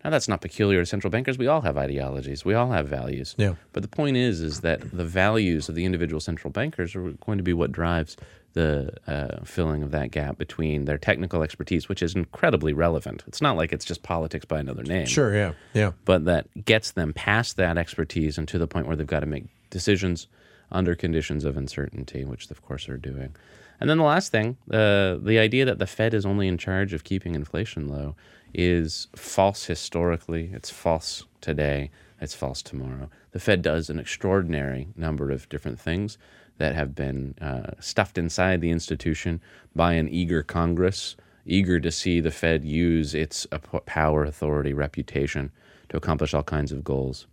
Now 0.04 0.12
that's 0.12 0.28
not 0.28 0.42
peculiar 0.42 0.82
to 0.82 0.86
central 0.86 1.10
bankers. 1.10 1.38
We 1.38 1.48
all 1.48 1.62
have 1.62 1.78
ideologies. 1.78 2.46
We 2.46 2.54
all 2.54 2.72
have 2.72 2.88
values. 2.88 3.34
Yeah. 3.38 3.56
But 3.74 3.82
the 3.82 3.90
point 3.90 4.18
is, 4.18 4.40
is 4.42 4.62
that 4.62 4.82
the 4.96 5.06
values 5.06 5.68
of 5.68 5.74
the 5.76 5.84
individual 5.86 6.20
central 6.20 6.52
bankers 6.52 6.96
are 6.96 7.12
going 7.26 7.38
to 7.40 7.44
be 7.44 7.54
what 7.54 7.72
drives 7.72 8.16
the 8.54 8.94
uh, 9.08 9.44
filling 9.44 9.82
of 9.84 9.92
that 9.92 10.12
gap 10.12 10.38
between 10.38 10.86
their 10.86 10.98
technical 11.00 11.42
expertise, 11.42 11.90
which 11.90 12.04
is 12.04 12.16
incredibly 12.16 12.72
relevant. 12.72 13.24
It's 13.28 13.42
not 13.42 13.58
like 13.58 13.74
it's 13.74 13.84
just 13.84 14.04
politics 14.04 14.46
by 14.46 14.60
another 14.60 14.84
name 14.84 15.08
Sure. 15.08 15.34
Yeah. 15.36 15.54
Yeah. 15.74 15.92
but 16.06 16.26
that 16.26 16.66
gets 16.66 16.92
them 16.92 17.12
past 17.12 17.58
that 17.58 17.78
expertise 17.78 18.38
and 18.38 18.48
to 18.50 18.58
the 18.60 18.68
point 18.68 18.88
where 18.88 18.96
they've 18.96 19.08
got 19.08 19.22
to 19.22 19.26
make 19.26 19.46
decisions 19.72 20.28
under 20.72 20.96
conditions 20.96 21.46
of 21.46 21.58
uncertainty, 21.58 22.26
which 22.26 22.50
of 22.52 22.62
course 22.62 22.86
they're 22.86 22.98
doing. 22.98 23.36
And 23.80 23.90
then 23.90 23.98
the 23.98 24.04
last 24.04 24.32
thing, 24.32 24.58
uh, 24.72 25.16
the 25.16 25.38
idea 25.40 25.66
that 25.66 25.80
the 25.80 25.88
Fed 25.88 26.14
is 26.14 26.26
only 26.26 26.48
in 26.48 26.58
charge 26.58 26.94
of 26.94 27.04
keeping 27.04 27.36
inflation 27.36 27.88
low 27.88 28.16
is 28.54 29.08
false 29.16 29.66
historically. 29.66 30.50
It's 30.54 30.70
false 30.70 31.26
today. 31.42 31.92
It's 32.22 32.34
false 32.34 32.62
tomorrow. 32.62 33.10
The 33.32 33.40
Fed 33.40 33.62
does 33.62 33.90
an 33.90 34.00
extraordinary 34.00 34.88
number 34.96 35.30
of 35.30 35.50
different 35.50 35.80
things 35.80 36.18
that 36.58 36.74
have 36.74 36.96
been 36.96 37.36
uh, 37.42 37.72
stuffed 37.82 38.18
inside 38.18 38.62
the 38.62 38.72
institution 38.72 39.42
by 39.76 39.94
an 39.94 40.08
eager 40.08 40.42
Congress, 40.42 41.18
eager 41.46 41.80
to 41.82 41.92
see 41.92 42.22
the 42.22 42.32
Fed 42.32 42.64
use 42.64 43.14
its 43.14 43.46
power, 43.86 44.24
authority, 44.24 44.72
reputation 44.74 45.52
to 45.90 45.98
accomplish 45.98 46.34
all 46.34 46.44
kinds 46.44 46.72
of 46.72 46.84
goals. 46.84 47.28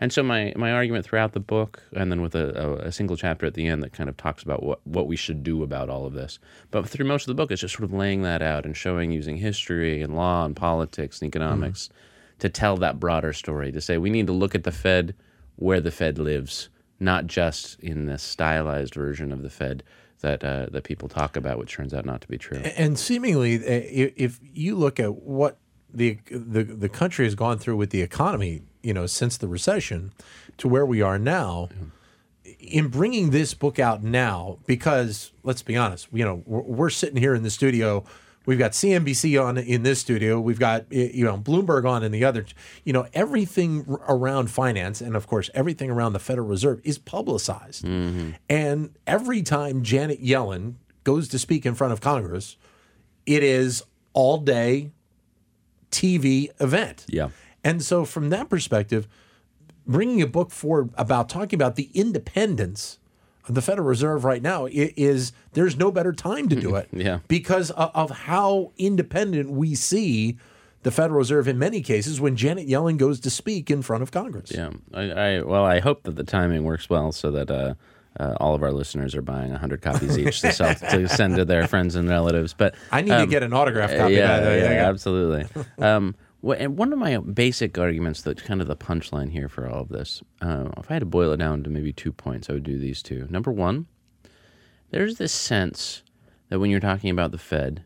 And 0.00 0.12
so 0.12 0.22
my, 0.22 0.52
my 0.56 0.72
argument 0.72 1.04
throughout 1.04 1.32
the 1.32 1.40
book, 1.40 1.82
and 1.94 2.10
then 2.10 2.20
with 2.20 2.34
a, 2.34 2.86
a, 2.86 2.92
single 2.92 3.16
chapter 3.16 3.46
at 3.46 3.54
the 3.54 3.66
end 3.66 3.82
that 3.82 3.92
kind 3.92 4.08
of 4.08 4.16
talks 4.16 4.42
about 4.42 4.62
what, 4.62 4.86
what 4.86 5.06
we 5.06 5.16
should 5.16 5.42
do 5.42 5.62
about 5.62 5.88
all 5.88 6.06
of 6.06 6.12
this. 6.12 6.38
But 6.70 6.88
through 6.88 7.06
most 7.06 7.22
of 7.22 7.28
the 7.28 7.34
book, 7.34 7.50
it's 7.50 7.60
just 7.60 7.74
sort 7.74 7.84
of 7.84 7.92
laying 7.92 8.22
that 8.22 8.42
out 8.42 8.64
and 8.64 8.76
showing 8.76 9.10
using 9.10 9.36
history 9.36 10.02
and 10.02 10.14
law 10.14 10.44
and 10.44 10.54
politics 10.54 11.20
and 11.20 11.28
economics 11.28 11.88
to 12.38 12.48
tell 12.48 12.76
that 12.76 13.00
broader 13.00 13.32
story, 13.32 13.72
to 13.72 13.80
say 13.80 13.98
we 13.98 14.10
need 14.10 14.26
to 14.26 14.32
look 14.32 14.54
at 14.54 14.64
the 14.64 14.72
Fed 14.72 15.14
where 15.56 15.80
the 15.80 15.90
Fed 15.90 16.18
lives, 16.18 16.68
not 17.00 17.26
just 17.26 17.80
in 17.80 18.06
this 18.06 18.22
stylized 18.22 18.94
version 18.94 19.32
of 19.32 19.42
the 19.42 19.50
Fed 19.50 19.82
that, 20.20 20.44
uh, 20.44 20.66
that 20.70 20.84
people 20.84 21.08
talk 21.08 21.36
about, 21.36 21.58
which 21.58 21.72
turns 21.72 21.94
out 21.94 22.04
not 22.04 22.20
to 22.20 22.28
be 22.28 22.36
true. 22.36 22.58
And 22.58 22.98
seemingly, 22.98 23.56
uh, 23.56 23.62
if 24.16 24.38
you 24.42 24.76
look 24.76 25.00
at 25.00 25.14
what 25.14 25.58
the 25.92 26.18
the 26.30 26.64
the 26.64 26.88
country 26.88 27.24
has 27.24 27.34
gone 27.34 27.58
through 27.58 27.76
with 27.76 27.90
the 27.90 28.02
economy, 28.02 28.62
you 28.86 28.94
know, 28.94 29.06
since 29.06 29.36
the 29.36 29.48
recession 29.48 30.12
to 30.58 30.68
where 30.68 30.86
we 30.86 31.02
are 31.02 31.18
now, 31.18 31.68
in 32.60 32.86
bringing 32.86 33.30
this 33.30 33.52
book 33.52 33.80
out 33.80 34.04
now, 34.04 34.58
because 34.64 35.32
let's 35.42 35.62
be 35.62 35.76
honest, 35.76 36.06
you 36.12 36.24
know, 36.24 36.44
we're, 36.46 36.60
we're 36.60 36.90
sitting 36.90 37.16
here 37.16 37.34
in 37.34 37.42
the 37.42 37.50
studio. 37.50 38.04
We've 38.46 38.60
got 38.60 38.70
CNBC 38.70 39.42
on 39.44 39.58
in 39.58 39.82
this 39.82 39.98
studio. 39.98 40.38
We've 40.38 40.60
got 40.60 40.84
you 40.92 41.24
know 41.24 41.36
Bloomberg 41.36 41.84
on 41.84 42.04
in 42.04 42.12
the 42.12 42.24
other. 42.24 42.46
You 42.84 42.92
know 42.92 43.08
everything 43.12 43.84
around 44.06 44.52
finance, 44.52 45.00
and 45.00 45.16
of 45.16 45.26
course 45.26 45.50
everything 45.52 45.90
around 45.90 46.12
the 46.12 46.20
Federal 46.20 46.46
Reserve 46.46 46.80
is 46.84 46.96
publicized. 46.96 47.84
Mm-hmm. 47.84 48.30
And 48.48 48.94
every 49.04 49.42
time 49.42 49.82
Janet 49.82 50.22
Yellen 50.22 50.74
goes 51.02 51.26
to 51.28 51.40
speak 51.40 51.66
in 51.66 51.74
front 51.74 51.92
of 51.92 52.00
Congress, 52.00 52.56
it 53.26 53.42
is 53.42 53.82
all 54.12 54.38
day 54.38 54.92
TV 55.90 56.50
event. 56.60 57.04
Yeah. 57.08 57.30
And 57.66 57.82
so 57.82 58.04
from 58.04 58.30
that 58.30 58.48
perspective, 58.48 59.08
bringing 59.88 60.22
a 60.22 60.26
book 60.28 60.52
forward 60.52 60.90
about 60.94 61.28
talking 61.28 61.56
about 61.56 61.74
the 61.74 61.90
independence 61.94 63.00
of 63.48 63.56
the 63.56 63.62
Federal 63.62 63.88
Reserve 63.88 64.24
right 64.24 64.40
now 64.40 64.68
is 64.70 65.32
there's 65.52 65.76
no 65.76 65.90
better 65.90 66.12
time 66.12 66.48
to 66.48 66.54
do 66.54 66.76
it. 66.76 66.88
Yeah. 66.92 67.18
Because 67.26 67.72
of, 67.72 68.10
how 68.10 68.70
independent 68.78 69.50
we 69.50 69.74
see 69.74 70.38
the 70.84 70.92
Federal 70.92 71.18
Reserve 71.18 71.48
in 71.48 71.58
many 71.58 71.80
cases 71.80 72.20
when 72.20 72.36
Janet 72.36 72.68
Yellen 72.68 72.98
goes 72.98 73.18
to 73.20 73.30
speak 73.30 73.68
in 73.68 73.82
front 73.82 74.04
of 74.04 74.12
Congress. 74.12 74.52
Yeah, 74.54 74.70
I, 74.94 75.02
I 75.10 75.42
well, 75.42 75.64
I 75.64 75.80
hope 75.80 76.04
that 76.04 76.14
the 76.14 76.22
timing 76.22 76.62
works 76.62 76.88
well 76.88 77.10
so 77.10 77.32
that 77.32 77.50
uh, 77.50 77.74
uh, 78.20 78.34
all 78.38 78.54
of 78.54 78.62
our 78.62 78.72
listeners 78.72 79.16
are 79.16 79.22
buying 79.22 79.52
hundred 79.52 79.82
copies 79.82 80.16
each 80.20 80.40
to, 80.42 80.52
sell, 80.52 80.72
to 80.74 81.08
send 81.08 81.34
to 81.36 81.44
their 81.44 81.66
friends 81.66 81.96
and 81.96 82.08
relatives. 82.08 82.54
But 82.54 82.76
I 82.92 83.02
need 83.02 83.10
to 83.10 83.22
um, 83.22 83.28
get 83.28 83.42
an 83.42 83.52
autograph 83.52 83.90
copy 83.96 84.14
yeah, 84.14 84.38
that. 84.40 84.58
yeah, 84.60 84.68
I 84.68 84.88
absolutely. 84.88 85.64
um, 85.78 86.14
and 86.52 86.76
one 86.76 86.92
of 86.92 86.98
my 86.98 87.16
basic 87.18 87.78
arguments, 87.78 88.22
that 88.22 88.42
kind 88.44 88.60
of 88.60 88.66
the 88.68 88.76
punchline 88.76 89.30
here 89.32 89.48
for 89.48 89.68
all 89.68 89.82
of 89.82 89.88
this, 89.88 90.22
uh, 90.42 90.68
if 90.76 90.90
I 90.90 90.94
had 90.94 91.00
to 91.00 91.06
boil 91.06 91.32
it 91.32 91.38
down 91.38 91.62
to 91.64 91.70
maybe 91.70 91.92
two 91.92 92.12
points, 92.12 92.48
I 92.50 92.54
would 92.54 92.62
do 92.62 92.78
these 92.78 93.02
two. 93.02 93.26
Number 93.30 93.50
one, 93.52 93.86
there's 94.90 95.16
this 95.18 95.32
sense 95.32 96.02
that 96.48 96.58
when 96.60 96.70
you're 96.70 96.80
talking 96.80 97.10
about 97.10 97.32
the 97.32 97.38
Fed, 97.38 97.82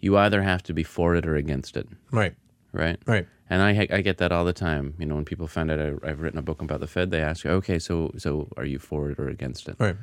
you 0.00 0.16
either 0.18 0.42
have 0.42 0.62
to 0.64 0.74
be 0.74 0.82
for 0.82 1.14
it 1.14 1.26
or 1.26 1.36
against 1.36 1.76
it, 1.76 1.88
Right. 2.10 2.34
right? 2.72 2.98
Right. 3.06 3.26
And 3.48 3.62
I 3.62 3.86
I 3.90 4.00
get 4.00 4.18
that 4.18 4.32
all 4.32 4.44
the 4.44 4.52
time. 4.54 4.94
You 4.98 5.06
know, 5.06 5.14
when 5.14 5.24
people 5.26 5.46
find 5.46 5.70
out 5.70 5.78
I, 5.78 5.92
I've 6.08 6.20
written 6.20 6.38
a 6.38 6.42
book 6.42 6.62
about 6.62 6.80
the 6.80 6.86
Fed, 6.86 7.10
they 7.10 7.20
ask, 7.20 7.44
"Okay, 7.44 7.78
so 7.78 8.10
so 8.16 8.48
are 8.56 8.64
you 8.64 8.78
for 8.78 9.10
it 9.10 9.18
or 9.18 9.28
against 9.28 9.68
it?" 9.68 9.76
Right. 9.78 9.96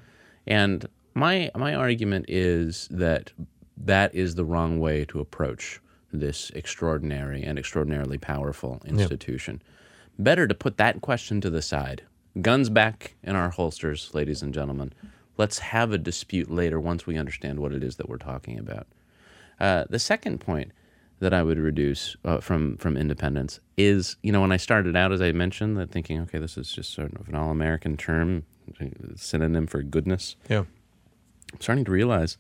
And 0.48 0.86
my 1.16 1.50
my 1.56 1.74
argument 1.74 2.26
is 2.28 2.88
that 2.92 3.32
that 3.78 4.14
is 4.14 4.36
the 4.36 4.46
wrong 4.46 4.80
way 4.80 5.06
to 5.06 5.20
approach 5.20 5.82
this 6.12 6.52
extraordinary 6.52 7.44
and 7.44 7.58
extraordinarily 7.58 8.18
powerful 8.18 8.82
institution. 8.86 9.62
Better 10.20 10.48
to 10.48 10.54
put 10.54 10.78
that 10.78 11.02
question 11.02 11.42
to 11.42 11.50
the 11.50 11.62
side. 11.62 12.04
Guns 12.42 12.70
back 12.70 13.16
in 13.24 13.36
our 13.36 13.50
holsters, 13.50 14.12
ladies 14.14 14.42
and 14.42 14.54
gentlemen. 14.54 14.94
Let's 15.38 15.60
have 15.60 15.92
a 15.92 15.98
dispute 15.98 16.52
later 16.52 16.80
once 16.80 17.08
we 17.08 17.18
understand 17.18 17.60
what 17.60 17.74
it 17.74 17.84
is 17.84 17.96
that 17.96 18.08
we're 18.08 18.18
talking 18.18 18.60
about. 18.60 18.88
Uh, 19.60 19.86
the 19.90 20.00
second 20.00 20.40
point 20.40 20.72
that 21.20 21.34
I 21.34 21.44
would 21.44 21.60
reduce 21.60 22.16
uh, 22.26 22.40
from 22.40 22.78
from 22.78 22.98
independence 22.98 23.60
is, 23.78 24.16
you 24.24 24.32
know, 24.32 24.42
when 24.42 24.52
I 24.52 24.58
started 24.58 24.96
out, 24.96 25.12
as 25.12 25.22
I 25.22 25.32
mentioned, 25.32 25.78
that 25.78 25.92
thinking, 25.92 26.20
okay, 26.22 26.40
this 26.40 26.58
is 26.58 26.72
just 26.72 26.94
sort 26.94 27.14
of 27.14 27.28
an 27.28 27.36
all-American 27.36 27.96
term, 27.96 28.44
synonym 29.16 29.68
for 29.68 29.84
goodness. 29.84 30.36
Yeah. 30.50 30.64
I'm 31.54 31.62
starting 31.62 31.86
to 31.86 31.92
realize 31.92 32.38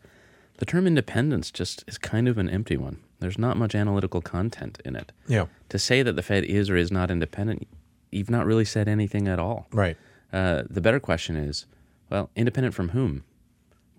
the 0.57 0.65
term 0.65 0.87
independence 0.87 1.51
just 1.51 1.83
is 1.87 1.97
kind 1.97 2.27
of 2.27 2.37
an 2.37 2.49
empty 2.49 2.77
one. 2.77 2.99
There's 3.21 3.37
not 3.37 3.55
much 3.55 3.75
analytical 3.75 4.19
content 4.19 4.81
in 4.83 4.95
it. 4.95 5.11
Yeah. 5.27 5.45
To 5.69 5.79
say 5.79 6.01
that 6.01 6.15
the 6.15 6.23
Fed 6.23 6.43
is 6.43 6.69
or 6.69 6.75
is 6.75 6.91
not 6.91 7.11
independent, 7.11 7.67
you've 8.11 8.31
not 8.31 8.45
really 8.45 8.65
said 8.65 8.87
anything 8.87 9.27
at 9.27 9.39
all. 9.39 9.67
Right. 9.71 9.95
Uh, 10.33 10.63
the 10.69 10.81
better 10.81 10.99
question 10.99 11.35
is, 11.35 11.67
well, 12.09 12.31
independent 12.35 12.73
from 12.73 12.89
whom? 12.89 13.23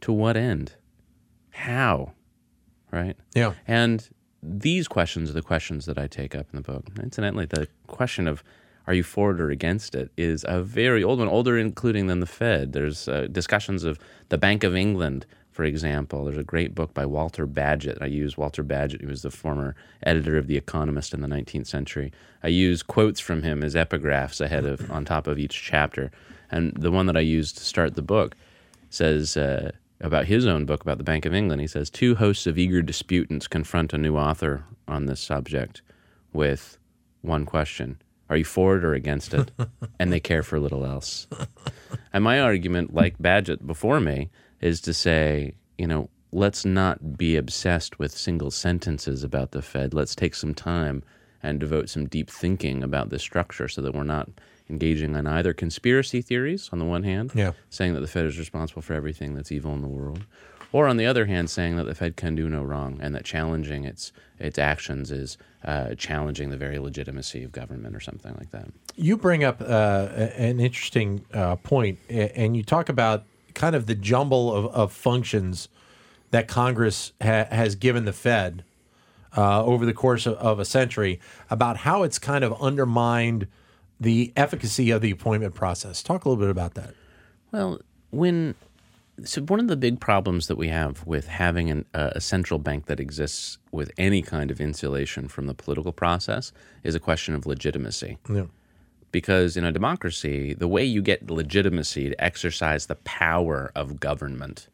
To 0.03 0.13
what 0.13 0.37
end? 0.37 0.75
How? 1.51 2.15
Right? 2.91 3.17
Yeah. 3.35 3.55
And 3.67 4.09
these 4.43 4.89
questions 4.89 5.31
are 5.31 5.35
the 5.35 5.43
questions 5.43 5.87
that 5.87 5.99
I 5.99 6.09
take 6.09 6.35
up 6.35 6.47
in 6.53 6.57
the 6.57 6.63
book. 6.63 6.85
Incidentally, 7.01 7.47
the 7.47 7.69
question 7.87 8.27
of 8.27 8.43
are 8.89 8.95
you 8.95 9.05
for 9.05 9.31
it 9.31 9.41
or 9.41 9.51
against 9.51 9.95
it 9.95 10.11
is 10.17 10.45
a 10.49 10.61
very 10.61 11.05
old 11.05 11.21
one, 11.21 11.29
older 11.29 11.57
including 11.57 12.09
than 12.09 12.19
the 12.19 12.27
Fed. 12.27 12.73
There's 12.73 13.07
uh, 13.07 13.29
discussions 13.31 13.85
of 13.85 14.01
the 14.29 14.39
Bank 14.39 14.65
of 14.65 14.75
England, 14.75 15.27
for 15.53 15.65
example. 15.65 16.25
There's 16.25 16.39
a 16.39 16.43
great 16.43 16.75
book 16.75 16.95
by 16.95 17.07
Walter 17.07 17.47
Bagehot. 17.47 17.99
I 18.01 18.07
use 18.07 18.37
Walter 18.37 18.65
Bagehot, 18.65 19.03
who 19.03 19.09
was 19.09 19.23
the 19.23 19.31
former 19.31 19.77
editor 20.03 20.39
of 20.39 20.47
The 20.47 20.57
Economist 20.57 21.13
in 21.15 21.21
the 21.21 21.29
19th 21.29 21.67
century. 21.67 22.11
I 22.43 22.49
use 22.49 22.83
quotes 22.83 23.21
from 23.21 23.43
him 23.43 23.63
as 23.63 23.75
epigraphs 23.75 24.41
ahead 24.41 24.65
of 24.65 24.91
on 24.91 25.05
top 25.05 25.27
of 25.27 25.39
each 25.39 25.63
chapter. 25.63 26.11
And 26.51 26.73
the 26.75 26.91
one 26.91 27.07
that 27.07 27.17
I 27.17 27.21
used 27.21 27.59
to 27.59 27.65
start 27.65 27.95
the 27.95 28.03
book 28.03 28.35
says 28.91 29.37
uh, 29.37 29.73
about 30.01 30.27
his 30.27 30.47
own 30.47 30.65
book 30.65 30.83
about 30.83 30.99
the 30.99 31.05
Bank 31.05 31.25
of 31.25 31.35
England. 31.35 31.61
He 31.61 31.67
says 31.67 31.91
two 31.91 32.15
hosts 32.15 32.47
of 32.47 32.59
eager 32.59 32.83
disputants 32.83 33.47
confront 33.47 33.93
a 33.93 33.99
new 33.99 34.17
author 34.17 34.65
on 34.89 35.07
this 35.07 35.21
subject 35.21 35.83
with 36.33 36.79
one 37.21 37.47
question: 37.47 38.01
Are 38.29 38.37
you 38.37 38.45
for 38.45 38.77
it 38.77 38.85
or 38.85 38.95
against 38.95 39.33
it? 39.33 39.51
and 39.99 40.13
they 40.13 40.21
care 40.21 40.43
for 40.43 40.59
little 40.59 40.85
else. 40.85 41.27
And 42.13 42.25
my 42.25 42.41
argument, 42.41 42.93
like 42.93 43.19
Bagehot 43.19 43.67
before 43.67 44.01
me, 44.01 44.31
is 44.63 44.81
to 44.83 44.95
say, 44.95 45.55
you 45.77 45.87
know, 45.87 46.09
let's 46.33 46.65
not 46.65 47.19
be 47.19 47.37
obsessed 47.37 47.99
with 47.99 48.17
single 48.17 48.51
sentences 48.51 49.23
about 49.23 49.51
the 49.51 49.61
Fed. 49.63 49.93
Let's 49.93 50.15
take 50.15 50.35
some 50.35 50.55
time 50.55 51.03
and 51.43 51.59
devote 51.61 51.89
some 51.89 52.07
deep 52.07 52.31
thinking 52.31 52.83
about 52.83 53.11
this 53.11 53.23
structure 53.23 53.69
so 53.69 53.83
that 53.83 53.95
we're 53.95 54.05
not 54.05 54.29
engaging 54.71 55.15
in 55.17 55.27
either 55.27 55.53
conspiracy 55.53 56.23
theories 56.23 56.71
on 56.73 56.79
the 56.79 56.85
one 56.85 57.03
hand, 57.03 57.33
Yeah. 57.35 57.53
saying 57.69 57.95
that 57.95 58.01
the 58.01 58.07
Fed 58.07 58.25
is 58.25 58.39
responsible 58.39 58.81
for 58.81 58.95
everything 58.95 59.35
that's 59.35 59.51
evil 59.53 59.75
in 59.75 59.83
the 59.83 59.89
world, 59.89 60.25
or 60.71 60.87
on 60.87 60.97
the 60.97 61.05
other 61.05 61.27
hand, 61.27 61.51
saying 61.51 61.77
that 61.77 61.85
the 61.85 61.95
Fed 61.95 62.17
can 62.17 62.35
do 62.37 62.49
no 62.49 62.63
wrong 62.63 62.99
and 63.03 63.15
that 63.15 63.25
challenging 63.25 63.85
its 63.85 64.13
its 64.39 64.59
actions 64.59 65.11
is 65.11 65.37
uh, 65.65 65.95
challenging 65.97 66.51
the 66.51 66.57
very 66.57 66.79
legitimacy 66.79 67.45
of 67.45 67.53
government 67.53 67.95
or 67.95 68.01
something 68.01 68.35
like 68.39 68.51
that. 68.51 68.69
You 68.97 69.17
bring 69.17 69.45
up 69.45 69.61
uh, 69.61 70.09
an 70.37 70.59
interesting 70.61 71.25
uh, 71.35 71.57
and 72.09 72.57
you 72.57 72.63
talk 72.63 72.89
about 72.89 73.25
kind 73.55 73.75
of 73.77 73.87
the 73.87 73.95
jumble 73.95 74.55
of, 74.55 74.67
of 74.67 74.93
functions 74.93 75.69
that 76.31 76.49
Congress 76.49 77.13
ha- 77.21 77.47
has 77.51 77.75
given 77.75 78.05
the 78.05 78.13
Fed 78.13 78.65
uh, 79.37 79.65
over 79.65 79.87
the 79.87 79.95
course 79.95 80.27
of, 80.27 80.35
of 80.35 80.59
a 80.59 80.65
century, 80.65 81.21
about 81.49 81.79
how 81.79 82.03
it's 82.03 82.19
kind 82.19 82.45
of 82.45 82.61
undermined 82.61 83.47
the 83.99 84.33
efficacy 84.37 84.91
of 84.91 85.01
the 85.01 85.11
appointment 85.11 85.55
process. 85.55 86.03
Talk 86.03 86.25
a 86.25 86.29
little 86.29 86.43
bit 86.43 86.51
about 86.51 86.75
that. 86.75 86.95
Well, 87.51 87.81
when 88.11 88.55
so 89.25 89.43
one 89.43 89.61
of 89.61 89.69
the 89.69 89.77
big 89.77 90.01
problems 90.01 90.49
that 90.49 90.57
we 90.57 90.69
have 90.69 91.07
with 91.07 91.29
having 91.29 91.71
an, 91.71 91.85
uh, 91.95 92.11
a 92.15 92.21
central 92.21 92.59
bank 92.59 92.87
that 92.87 92.99
exists 92.99 93.59
with 93.71 93.91
any 93.99 94.23
kind 94.23 94.51
of 94.51 94.61
insulation 94.61 95.29
from 95.29 95.47
the 95.47 95.55
political 95.55 95.93
process 95.93 96.53
is 96.83 96.95
a 96.95 97.01
question 97.01 97.35
of 97.35 97.47
legitimacy. 97.47 98.19
Yeah. 98.29 98.47
Because 99.13 99.57
in 99.57 99.65
a 99.65 99.73
democracy, 99.73 100.55
the 100.55 100.67
way 100.67 100.85
you 100.85 101.03
get 101.03 101.31
legitimacy 101.31 102.09
to 102.09 102.25
exercise 102.25 102.87
the 102.87 102.97
power 102.97 103.71
of 103.75 104.01
government 104.01 104.69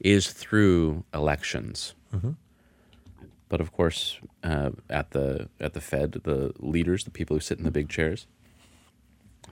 is 0.00 0.30
through 0.32 1.04
elections. 1.14 1.94
But 3.48 3.60
of 3.60 3.72
course, 3.72 4.18
uh, 4.42 4.70
at 4.90 5.12
the 5.12 5.48
at 5.60 5.72
the 5.74 5.80
Fed, 5.80 6.12
the 6.24 6.52
leaders, 6.58 7.04
the 7.04 7.10
people 7.10 7.36
who 7.36 7.40
sit 7.40 7.58
in 7.58 7.64
the 7.64 7.70
big 7.70 7.88
chairs, 7.88 8.26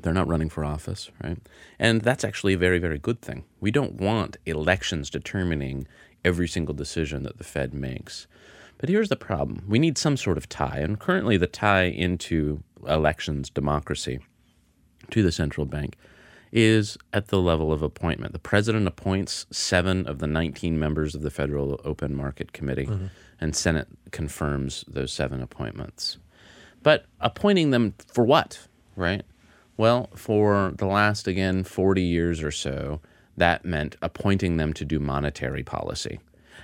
they're 0.00 0.12
not 0.12 0.26
running 0.28 0.48
for 0.50 0.64
office, 0.64 1.10
right? 1.22 1.38
And 1.78 2.00
that's 2.00 2.24
actually 2.24 2.54
a 2.54 2.58
very, 2.58 2.78
very 2.78 2.98
good 2.98 3.20
thing. 3.20 3.44
We 3.60 3.70
don't 3.70 3.94
want 3.94 4.36
elections 4.46 5.10
determining 5.10 5.86
every 6.24 6.48
single 6.48 6.74
decision 6.74 7.22
that 7.22 7.38
the 7.38 7.44
Fed 7.44 7.72
makes. 7.74 8.26
But 8.82 8.88
here's 8.88 9.10
the 9.10 9.16
problem 9.16 9.62
we 9.68 9.78
need 9.78 9.96
some 9.96 10.16
sort 10.16 10.36
of 10.36 10.48
tie. 10.48 10.78
And 10.78 10.98
currently, 10.98 11.36
the 11.36 11.46
tie 11.46 11.84
into 11.84 12.64
elections, 12.84 13.48
democracy, 13.48 14.18
to 15.10 15.22
the 15.22 15.30
central 15.30 15.66
bank 15.66 15.96
is 16.50 16.98
at 17.12 17.28
the 17.28 17.40
level 17.40 17.72
of 17.72 17.80
appointment. 17.80 18.32
The 18.32 18.40
president 18.40 18.88
appoints 18.88 19.46
seven 19.52 20.04
of 20.08 20.18
the 20.18 20.26
19 20.26 20.80
members 20.80 21.14
of 21.14 21.22
the 21.22 21.30
Federal 21.30 21.80
Open 21.84 22.16
Market 22.16 22.52
Committee, 22.52 22.86
mm-hmm. 22.86 23.06
and 23.40 23.54
Senate 23.54 23.86
confirms 24.10 24.84
those 24.88 25.12
seven 25.12 25.40
appointments. 25.40 26.18
But 26.82 27.06
appointing 27.20 27.70
them 27.70 27.94
for 28.12 28.24
what, 28.24 28.66
right? 28.96 29.22
Well, 29.76 30.10
for 30.16 30.72
the 30.76 30.86
last, 30.86 31.28
again, 31.28 31.62
40 31.62 32.02
years 32.02 32.42
or 32.42 32.50
so, 32.50 33.00
that 33.36 33.64
meant 33.64 33.94
appointing 34.02 34.56
them 34.56 34.72
to 34.72 34.84
do 34.84 34.98
monetary 34.98 35.62
policy. 35.62 36.18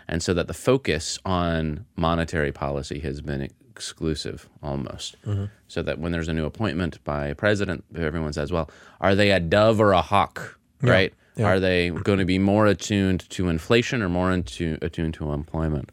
And 0.09 0.23
so 0.23 0.33
that 0.35 0.47
the 0.47 0.55
focus 0.55 1.19
on 1.25 1.85
monetary 1.97 2.53
policy 2.53 2.99
has 3.01 3.21
been 3.21 3.43
exclusive 3.43 4.49
almost. 4.63 5.17
Mm-hmm. 5.25 5.45
So 5.69 5.83
that 5.83 5.99
when 5.99 6.13
there's 6.13 6.29
a 6.29 6.33
new 6.33 6.47
appointment 6.47 7.03
by 7.05 7.27
a 7.27 7.35
president, 7.35 7.85
everyone 7.95 8.33
says, 8.33 8.51
well, 8.51 8.71
are 9.01 9.15
they 9.15 9.31
a 9.31 9.41
dove 9.41 9.81
or 9.81 9.93
a 9.93 10.03
hawk, 10.03 10.59
right? 10.83 11.13
Yeah. 11.37 11.47
Are 11.47 11.61
they 11.61 11.91
going 11.91 12.19
to 12.19 12.25
be 12.25 12.39
more 12.39 12.67
attuned 12.67 13.29
to 13.31 13.49
inflation 13.49 14.03
or 14.03 14.09
more 14.09 14.33
attuned, 14.33 14.83
attuned 14.83 15.15
to 15.15 15.33
employment? 15.33 15.93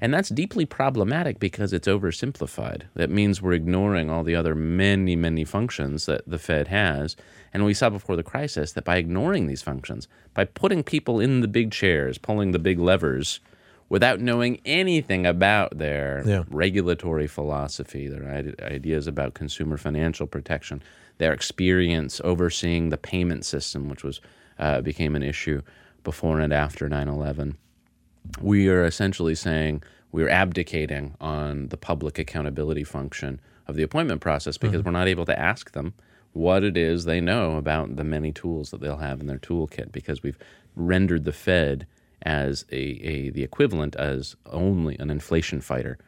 And 0.00 0.14
that's 0.14 0.28
deeply 0.28 0.64
problematic 0.64 1.40
because 1.40 1.72
it's 1.72 1.88
oversimplified. 1.88 2.82
That 2.94 3.10
means 3.10 3.42
we're 3.42 3.52
ignoring 3.54 4.10
all 4.10 4.22
the 4.22 4.36
other 4.36 4.54
many, 4.54 5.16
many 5.16 5.44
functions 5.44 6.06
that 6.06 6.22
the 6.26 6.38
Fed 6.38 6.68
has. 6.68 7.16
And 7.52 7.64
we 7.64 7.74
saw 7.74 7.90
before 7.90 8.14
the 8.16 8.22
crisis 8.22 8.72
that 8.72 8.84
by 8.84 8.96
ignoring 8.98 9.46
these 9.46 9.62
functions, 9.62 10.06
by 10.34 10.44
putting 10.44 10.82
people 10.84 11.18
in 11.18 11.40
the 11.40 11.48
big 11.48 11.72
chairs, 11.72 12.16
pulling 12.18 12.52
the 12.52 12.58
big 12.60 12.78
levers, 12.78 13.40
without 13.88 14.20
knowing 14.20 14.60
anything 14.66 15.24
about 15.26 15.78
their 15.78 16.22
Yeah. 16.26 16.44
regulatory 16.50 17.26
philosophy, 17.26 18.06
their 18.06 18.54
ideas 18.62 19.06
about 19.06 19.32
consumer 19.34 19.78
financial 19.78 20.26
protection, 20.26 20.82
their 21.16 21.32
experience 21.32 22.20
overseeing 22.22 22.90
the 22.90 22.98
payment 22.98 23.44
system, 23.46 23.88
which 23.88 24.04
was 24.04 24.20
uh, 24.58 24.80
became 24.82 25.16
an 25.16 25.22
issue 25.22 25.62
before 26.04 26.38
and 26.40 26.52
after 26.52 26.88
9 26.88 27.08
11 27.08 27.56
we 28.40 28.68
are 28.68 28.84
essentially 28.84 29.34
saying 29.34 29.82
we're 30.12 30.28
abdicating 30.28 31.14
on 31.20 31.68
the 31.68 31.76
public 31.76 32.18
accountability 32.18 32.84
function 32.84 33.40
of 33.66 33.76
the 33.76 33.82
appointment 33.82 34.20
process 34.20 34.56
because 34.56 34.82
we're 34.82 34.90
not 34.90 35.08
able 35.08 35.26
to 35.26 35.38
ask 35.38 35.72
them 35.72 35.94
what 36.32 36.62
it 36.62 36.76
is 36.76 37.04
they 37.04 37.20
know 37.20 37.56
about 37.56 37.96
the 37.96 38.04
many 38.04 38.32
tools 38.32 38.70
that 38.70 38.80
they'll 38.80 38.98
have 38.98 39.20
in 39.20 39.26
their 39.26 39.38
toolkit 39.38 39.92
because 39.92 40.22
we've 40.22 40.38
rendered 40.76 41.24
the 41.24 41.32
Fed 41.32 41.86
as 42.22 42.64
a, 42.70 42.76
a 42.76 43.30
the 43.30 43.42
equivalent 43.42 43.96
as 43.96 44.36
only 44.46 44.98
an 44.98 45.10
inflation 45.10 45.60
fighter. 45.60 45.98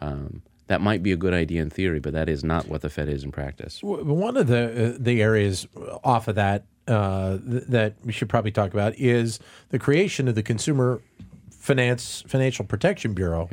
Um, 0.00 0.42
that 0.68 0.80
might 0.80 1.02
be 1.02 1.12
a 1.12 1.16
good 1.16 1.34
idea 1.34 1.60
in 1.60 1.70
theory, 1.70 2.00
but 2.00 2.12
that 2.12 2.28
is 2.28 2.42
not 2.42 2.68
what 2.68 2.80
the 2.82 2.90
Fed 2.90 3.08
is 3.08 3.24
in 3.24 3.32
practice. 3.32 3.82
One 3.82 4.36
of 4.36 4.46
the 4.46 4.94
uh, 4.94 4.96
the 4.98 5.20
areas 5.22 5.66
off 6.04 6.28
of 6.28 6.36
that 6.36 6.64
uh, 6.86 7.38
th- 7.38 7.64
that 7.68 7.94
we 8.04 8.12
should 8.12 8.28
probably 8.28 8.52
talk 8.52 8.72
about 8.72 8.94
is 8.98 9.38
the 9.70 9.78
creation 9.78 10.28
of 10.28 10.34
the 10.34 10.42
Consumer 10.42 11.00
Finance 11.62 12.24
Financial 12.26 12.64
Protection 12.64 13.14
Bureau, 13.14 13.48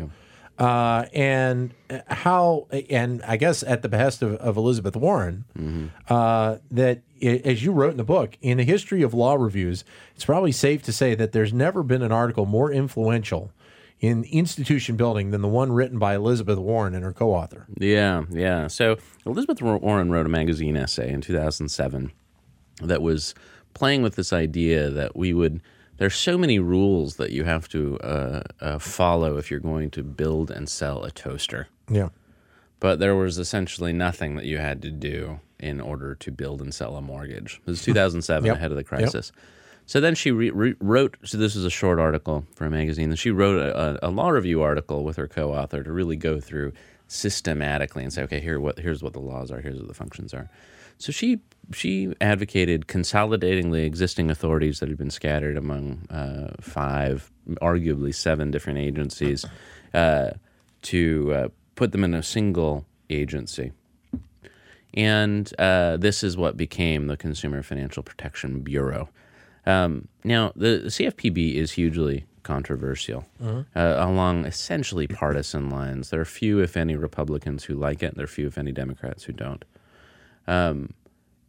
uh, 0.58 1.06
and 1.14 1.74
how, 2.08 2.68
and 2.90 3.22
I 3.22 3.38
guess 3.38 3.62
at 3.62 3.84
the 3.84 3.88
behest 3.88 4.24
of, 4.24 4.34
of 4.38 4.58
Elizabeth 4.58 4.96
Warren, 4.96 5.46
uh, 6.10 6.58
that 6.72 7.04
as 7.22 7.64
you 7.64 7.72
wrote 7.72 7.92
in 7.92 7.98
the 7.98 8.04
book, 8.04 8.36
in 8.42 8.58
the 8.58 8.64
history 8.64 9.04
of 9.04 9.14
law 9.14 9.36
reviews, 9.36 9.84
it's 10.16 10.26
probably 10.26 10.52
safe 10.52 10.82
to 10.84 10.92
say 10.92 11.14
that 11.14 11.34
there's 11.34 11.54
never 11.54 11.84
been 11.84 12.02
an 12.02 12.12
article 12.12 12.48
more 12.48 12.72
influential 12.72 13.52
in 14.00 14.24
institution 14.24 14.96
building 14.96 15.30
than 15.30 15.42
the 15.42 15.48
one 15.48 15.72
written 15.72 16.00
by 16.00 16.16
Elizabeth 16.16 16.58
Warren 16.58 16.96
and 16.96 17.04
her 17.04 17.14
co-author. 17.14 17.68
Yeah, 17.78 18.24
yeah. 18.32 18.68
So 18.68 18.98
Elizabeth 19.28 19.62
Warren 19.62 20.10
wrote 20.10 20.26
a 20.26 20.30
magazine 20.30 20.76
essay 20.78 21.12
in 21.12 21.22
2007 21.22 22.12
that 22.82 23.02
was 23.04 23.36
playing 23.76 24.02
with 24.02 24.16
this 24.16 24.34
idea 24.34 24.90
that 24.90 25.16
we 25.16 25.32
would. 25.34 25.62
There's 26.00 26.16
so 26.16 26.38
many 26.38 26.60
rules 26.60 27.18
that 27.18 27.32
you 27.32 27.44
have 27.44 27.68
to 27.70 28.00
uh, 28.00 28.42
uh, 28.62 28.80
follow 28.80 29.38
if 29.38 29.52
you're 29.52 29.60
going 29.60 29.92
to 29.92 30.04
build 30.04 30.50
and 30.50 30.68
sell 30.70 31.04
a 31.04 31.12
toaster. 31.12 31.68
Yeah. 31.92 32.10
But 32.80 33.00
there 33.00 33.16
was 33.16 33.38
essentially 33.38 33.92
nothing 33.92 34.36
that 34.38 34.46
you 34.46 34.58
had 34.58 34.82
to 34.84 34.92
do 34.92 35.42
in 35.60 35.82
order 35.82 36.16
to 36.16 36.32
build 36.32 36.62
and 36.62 36.74
sell 36.74 36.96
a 36.96 37.02
mortgage. 37.02 37.62
This 37.66 37.80
is 37.80 37.86
2007, 37.86 38.46
Yep. 38.46 38.56
ahead 38.56 38.72
of 38.72 38.78
the 38.78 38.84
crisis. 38.86 39.34
So 39.86 40.00
then 40.00 40.16
she 40.16 40.32
re- 40.32 40.52
re- 40.52 40.76
wrote. 40.80 41.18
So 41.26 41.38
this 41.38 41.56
is 41.58 41.66
a 41.66 41.70
short 41.70 42.00
article 42.00 42.46
for 42.56 42.66
a 42.66 42.70
magazine. 42.70 43.10
And 43.10 43.20
she 43.20 43.32
wrote 43.32 43.60
a, 43.60 44.06
a, 44.06 44.10
a 44.10 44.12
law 44.12 44.30
review 44.30 44.62
article 44.62 45.04
with 45.04 45.18
her 45.18 45.28
co-author 45.28 45.84
to 45.84 45.92
really 45.92 46.16
go 46.16 46.40
through 46.40 46.72
systematically 47.08 48.04
and 48.04 48.14
say, 48.14 48.22
okay, 48.24 48.40
here 48.40 48.60
what 48.60 48.78
here's 48.80 49.04
what 49.04 49.14
the 49.14 49.20
laws 49.20 49.52
are. 49.52 49.60
Here's 49.60 49.80
what 49.80 49.88
the 49.90 49.94
functions 49.94 50.34
are. 50.34 50.50
So 51.00 51.12
she 51.12 51.40
she 51.74 52.14
advocated 52.20 52.88
consolidating 52.88 53.72
the 53.72 53.84
existing 53.84 54.30
authorities 54.32 54.80
that 54.80 54.90
had 54.90 54.98
been 54.98 55.10
scattered 55.10 55.58
among 55.58 56.08
uh, 56.10 56.54
five, 56.62 57.32
arguably 57.62 58.14
seven 58.14 58.52
different 58.52 58.80
agencies, 58.80 59.46
uh, 59.94 60.32
to 60.82 61.34
uh, 61.34 61.48
put 61.76 61.92
them 61.92 62.04
in 62.04 62.14
a 62.14 62.24
single 62.24 62.86
agency. 63.10 63.72
And 64.94 65.52
uh, 65.60 65.98
this 65.98 66.24
is 66.24 66.36
what 66.36 66.58
became 66.58 67.08
the 67.08 67.18
Consumer 67.18 67.62
Financial 67.62 68.02
Protection 68.02 68.62
Bureau. 68.62 69.10
Um, 69.66 70.08
now, 70.24 70.52
the 70.56 70.84
CFPB 70.86 71.54
is 71.56 71.74
hugely 71.74 72.26
controversial 72.42 73.26
uh, 73.76 73.96
along 73.98 74.46
essentially 74.46 75.06
partisan 75.06 75.70
lines. 75.70 76.10
There 76.10 76.20
are 76.20 76.26
few, 76.26 76.60
if 76.60 76.76
any, 76.76 76.96
Republicans 76.96 77.66
who 77.66 77.76
like 77.76 78.02
it. 78.02 78.08
And 78.08 78.16
there 78.16 78.24
are 78.24 78.28
few, 78.28 78.48
if 78.48 78.58
any, 78.58 78.72
Democrats 78.72 79.26
who 79.26 79.34
don't. 79.34 79.64
Um, 80.48 80.94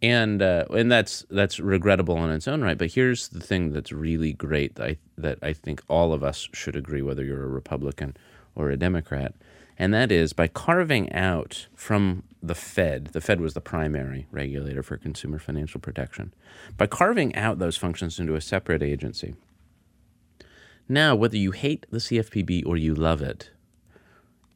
and 0.03 0.41
uh, 0.41 0.65
and 0.71 0.91
that's 0.91 1.27
that's 1.31 1.61
regrettable 1.61 2.23
in 2.25 2.31
its 2.31 2.49
own 2.49 2.63
right. 2.63 2.79
But 2.79 2.93
here's 2.93 3.29
the 3.29 3.41
thing 3.41 3.73
that's 3.73 3.93
really 3.93 4.33
great 4.33 4.77
that 4.77 4.87
I, 4.87 4.97
that 5.19 5.39
I 5.43 5.53
think 5.53 5.83
all 5.89 6.13
of 6.13 6.23
us 6.23 6.49
should 6.53 6.77
agree, 6.77 7.03
whether 7.03 7.25
you're 7.25 7.45
a 7.45 7.49
Republican 7.49 8.17
or 8.55 8.71
a 8.71 8.77
Democrat, 8.77 9.35
and 9.79 9.93
that 9.95 10.11
is 10.11 10.33
by 10.33 10.49
carving 10.49 11.13
out 11.13 11.69
from 11.75 12.25
the 12.43 12.55
Fed. 12.55 13.09
The 13.13 13.21
Fed 13.21 13.41
was 13.41 13.55
the 13.55 13.61
primary 13.61 14.27
regulator 14.31 14.83
for 14.83 14.97
consumer 14.97 15.39
financial 15.39 15.81
protection. 15.81 16.33
By 16.77 16.87
carving 16.87 17.35
out 17.37 17.59
those 17.59 17.77
functions 17.77 18.19
into 18.19 18.35
a 18.35 18.41
separate 18.41 18.83
agency. 18.83 19.35
Now, 20.89 21.15
whether 21.15 21.37
you 21.37 21.53
hate 21.53 21.87
the 21.91 21.99
CFPB 21.99 22.67
or 22.67 22.77
you 22.77 22.95
love 22.95 23.23
it, 23.23 23.51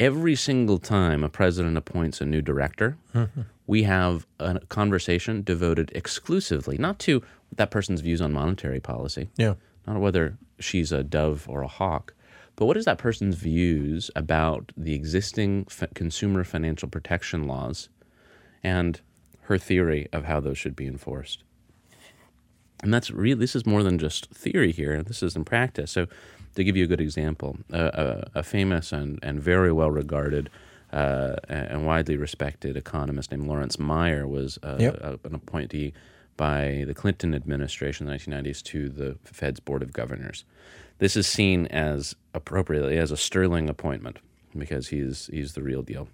every 0.01 0.35
single 0.35 0.79
time 0.79 1.23
a 1.25 1.29
president 1.29 1.77
appoints 1.77 2.21
a 2.21 2.27
new 2.27 2.43
director, 2.43 2.97
mm-hmm. 3.15 3.43
we 3.67 3.85
have 3.85 4.27
a 4.39 4.61
conversation 4.69 5.43
devoted 5.43 5.91
exclusively 5.95 6.77
not 6.79 6.99
to 7.01 7.23
that 7.57 7.71
person's 7.71 8.01
views 8.01 8.21
on 8.21 8.33
monetary 8.33 8.81
policy, 8.81 9.31
Yeah. 9.37 9.55
not 9.87 10.01
whether 10.01 10.37
she's 10.59 10.93
a 10.93 11.03
dove 11.05 11.49
or 11.49 11.63
a 11.63 11.69
hawk, 11.69 12.15
but 12.57 12.67
what 12.67 12.77
is 12.77 12.85
that 12.85 12.99
person's 12.99 13.37
views 13.37 14.11
about 14.15 14.73
the 14.77 14.95
existing 14.95 15.67
f- 15.69 15.93
consumer 15.95 16.45
financial 16.45 16.89
protection 16.89 17.47
laws 17.47 17.89
and 18.63 19.01
her 19.43 19.59
theory 19.59 20.09
of 20.13 20.25
how 20.25 20.41
those 20.41 20.59
should 20.59 20.75
be 20.75 20.87
enforced. 20.87 21.43
And 22.83 22.93
that's 22.93 23.11
really, 23.11 23.39
this 23.39 23.57
is 23.57 23.67
more 23.67 23.83
than 23.83 23.99
just 23.99 24.31
theory 24.31 24.73
here. 24.73 25.03
This 25.03 25.23
is 25.23 25.37
in 25.37 25.45
practice. 25.45 25.91
So, 25.91 26.07
to 26.55 26.65
give 26.65 26.77
you 26.77 26.85
a 26.85 26.87
good 26.87 27.01
example, 27.01 27.57
uh, 27.73 27.91
a, 28.35 28.39
a 28.41 28.43
famous 28.43 28.93
and, 28.93 29.19
and 29.23 29.41
very 29.43 29.73
well 29.73 29.91
regarded 29.91 30.51
uh, 30.93 31.37
and 31.49 31.87
widely 31.87 32.17
respected 32.17 32.77
economist 32.77 33.31
named 33.33 33.47
Lawrence 33.49 33.79
Meyer 33.79 34.27
was 34.29 34.59
uh, 34.63 34.77
Yep. 34.79 34.95
a- 35.01 35.19
an 35.27 35.35
appointee 35.35 35.93
by 36.37 36.85
the 36.87 36.95
Clinton 36.95 37.35
administration 37.35 38.07
in 38.09 38.13
the 38.13 38.19
1990s 38.19 38.63
to 38.65 38.89
the 38.89 39.17
Fed's 39.25 39.61
Board 39.61 39.83
of 39.83 39.93
Governors. 39.93 40.45
This 40.99 41.17
is 41.17 41.27
seen 41.27 41.67
as 41.69 42.15
appropriately 42.35 42.99
as 42.99 43.11
a 43.11 43.17
sterling 43.17 43.69
appointment 43.69 44.19
because 44.57 44.89
he's 44.89 45.27
he's 45.33 45.55
the 45.55 45.63
real 45.63 45.83
deal. 45.83 46.09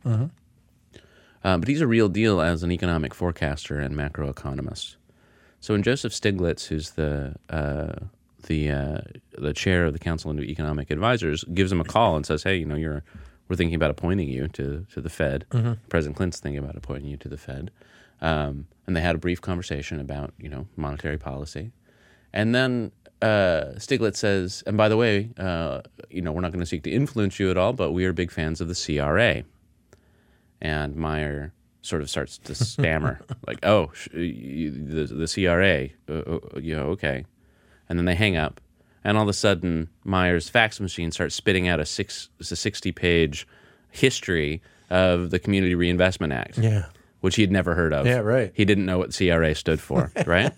Uh, 1.43 1.57
but 1.57 1.69
he's 1.69 1.81
a 1.81 1.87
real 1.87 2.09
deal 2.09 2.41
as 2.41 2.63
an 2.63 2.71
economic 2.71 3.15
forecaster 3.15 3.79
and 3.79 3.95
macroeconomist. 3.97 4.97
So 5.61 5.75
when 5.75 5.83
Joseph 5.83 6.13
Stiglitz, 6.13 6.67
who's 6.69 6.91
the 6.93 7.35
uh, 7.49 7.93
the 8.45 8.71
uh, 8.71 8.99
the 9.39 9.53
chair 9.53 9.87
of 9.87 9.93
the 9.93 9.99
Council 9.99 10.31
of 10.31 10.41
Economic 10.41 10.91
Advisors, 10.91 11.45
gives 11.55 11.71
him 11.73 11.81
a 11.81 11.85
call 11.85 12.17
and 12.17 12.25
says, 12.27 12.43
"Hey, 12.43 12.57
you 12.57 12.67
know, 12.67 12.77
you're 12.77 13.03
we're 13.49 13.57
thinking 13.57 13.75
about 13.75 13.91
appointing 13.91 14.29
you 14.29 14.49
to 14.49 14.87
to 14.93 15.01
the 15.01 15.11
Fed. 15.11 15.45
President 15.89 16.17
Clinton's 16.17 16.41
thinking 16.41 16.63
about 16.63 16.77
appointing 16.77 17.09
you 17.11 17.17
to 17.19 17.29
the 17.29 17.39
Fed." 17.39 17.71
Um, 18.21 18.67
and 18.87 18.95
they 18.97 19.01
had 19.01 19.15
a 19.15 19.19
brief 19.19 19.41
conversation 19.41 19.99
about 20.01 20.33
you 20.39 20.49
know 20.49 20.67
monetary 20.77 21.19
policy, 21.19 21.73
and 22.33 22.55
then 22.55 22.93
uh, 23.23 23.75
Stiglitz 23.77 24.17
says, 24.17 24.63
"And 24.67 24.77
by 24.77 24.89
the 24.89 24.97
way, 24.97 25.31
uh, 25.39 25.81
you 26.11 26.23
know, 26.23 26.33
we're 26.33 26.41
not 26.41 26.53
going 26.53 26.61
to 26.61 26.67
seek 26.67 26.83
to 26.85 26.91
influence 26.91 27.39
you 27.39 27.51
at 27.51 27.57
all, 27.57 27.73
but 27.73 27.93
we 27.93 28.05
are 28.05 28.13
big 28.13 28.31
fans 28.31 28.61
of 28.61 28.69
the 28.69 28.75
CRA." 28.75 29.43
And 30.63 30.97
Meyer 30.97 31.53
sort 31.83 32.03
of 32.03 32.11
starts 32.11 32.37
to 32.39 32.55
stammer, 32.73 33.21
like, 33.47 33.65
"Oh, 33.65 33.91
sh- 33.95 34.09
you, 34.13 34.71
the 34.71 35.15
the 35.15 35.27
CRA, 35.27 35.89
uh, 36.09 36.37
uh, 36.37 36.59
you 36.61 36.77
know, 36.77 36.87
okay." 36.89 37.25
And 37.91 37.99
then 37.99 38.07
they 38.07 38.15
hang 38.15 38.37
up, 38.37 38.61
and 39.05 39.17
all 39.19 39.25
of 39.25 39.29
a 39.29 39.33
sudden, 39.35 39.89
Meyer's 40.05 40.49
fax 40.49 40.79
machine 40.81 41.11
starts 41.11 41.35
spitting 41.35 41.67
out 41.69 41.81
a 41.81 41.85
six 41.85 42.31
a 42.41 42.45
sixty 42.45 42.93
page 42.93 43.47
history 43.91 44.63
of 44.89 45.31
the 45.31 45.39
Community 45.41 45.75
Reinvestment 45.75 46.33
Act 46.33 46.57
Yeah. 46.59 46.87
which 47.21 47.35
he 47.37 47.43
had 47.43 47.51
never 47.53 47.75
heard 47.75 47.93
of. 47.93 48.07
Yeah, 48.07 48.19
right. 48.21 48.53
He 48.55 48.65
didn't 48.65 48.87
know 48.87 48.99
what 48.99 49.15
CRA 49.15 49.55
stood 49.55 49.81
for, 49.81 50.11
right? 50.27 50.53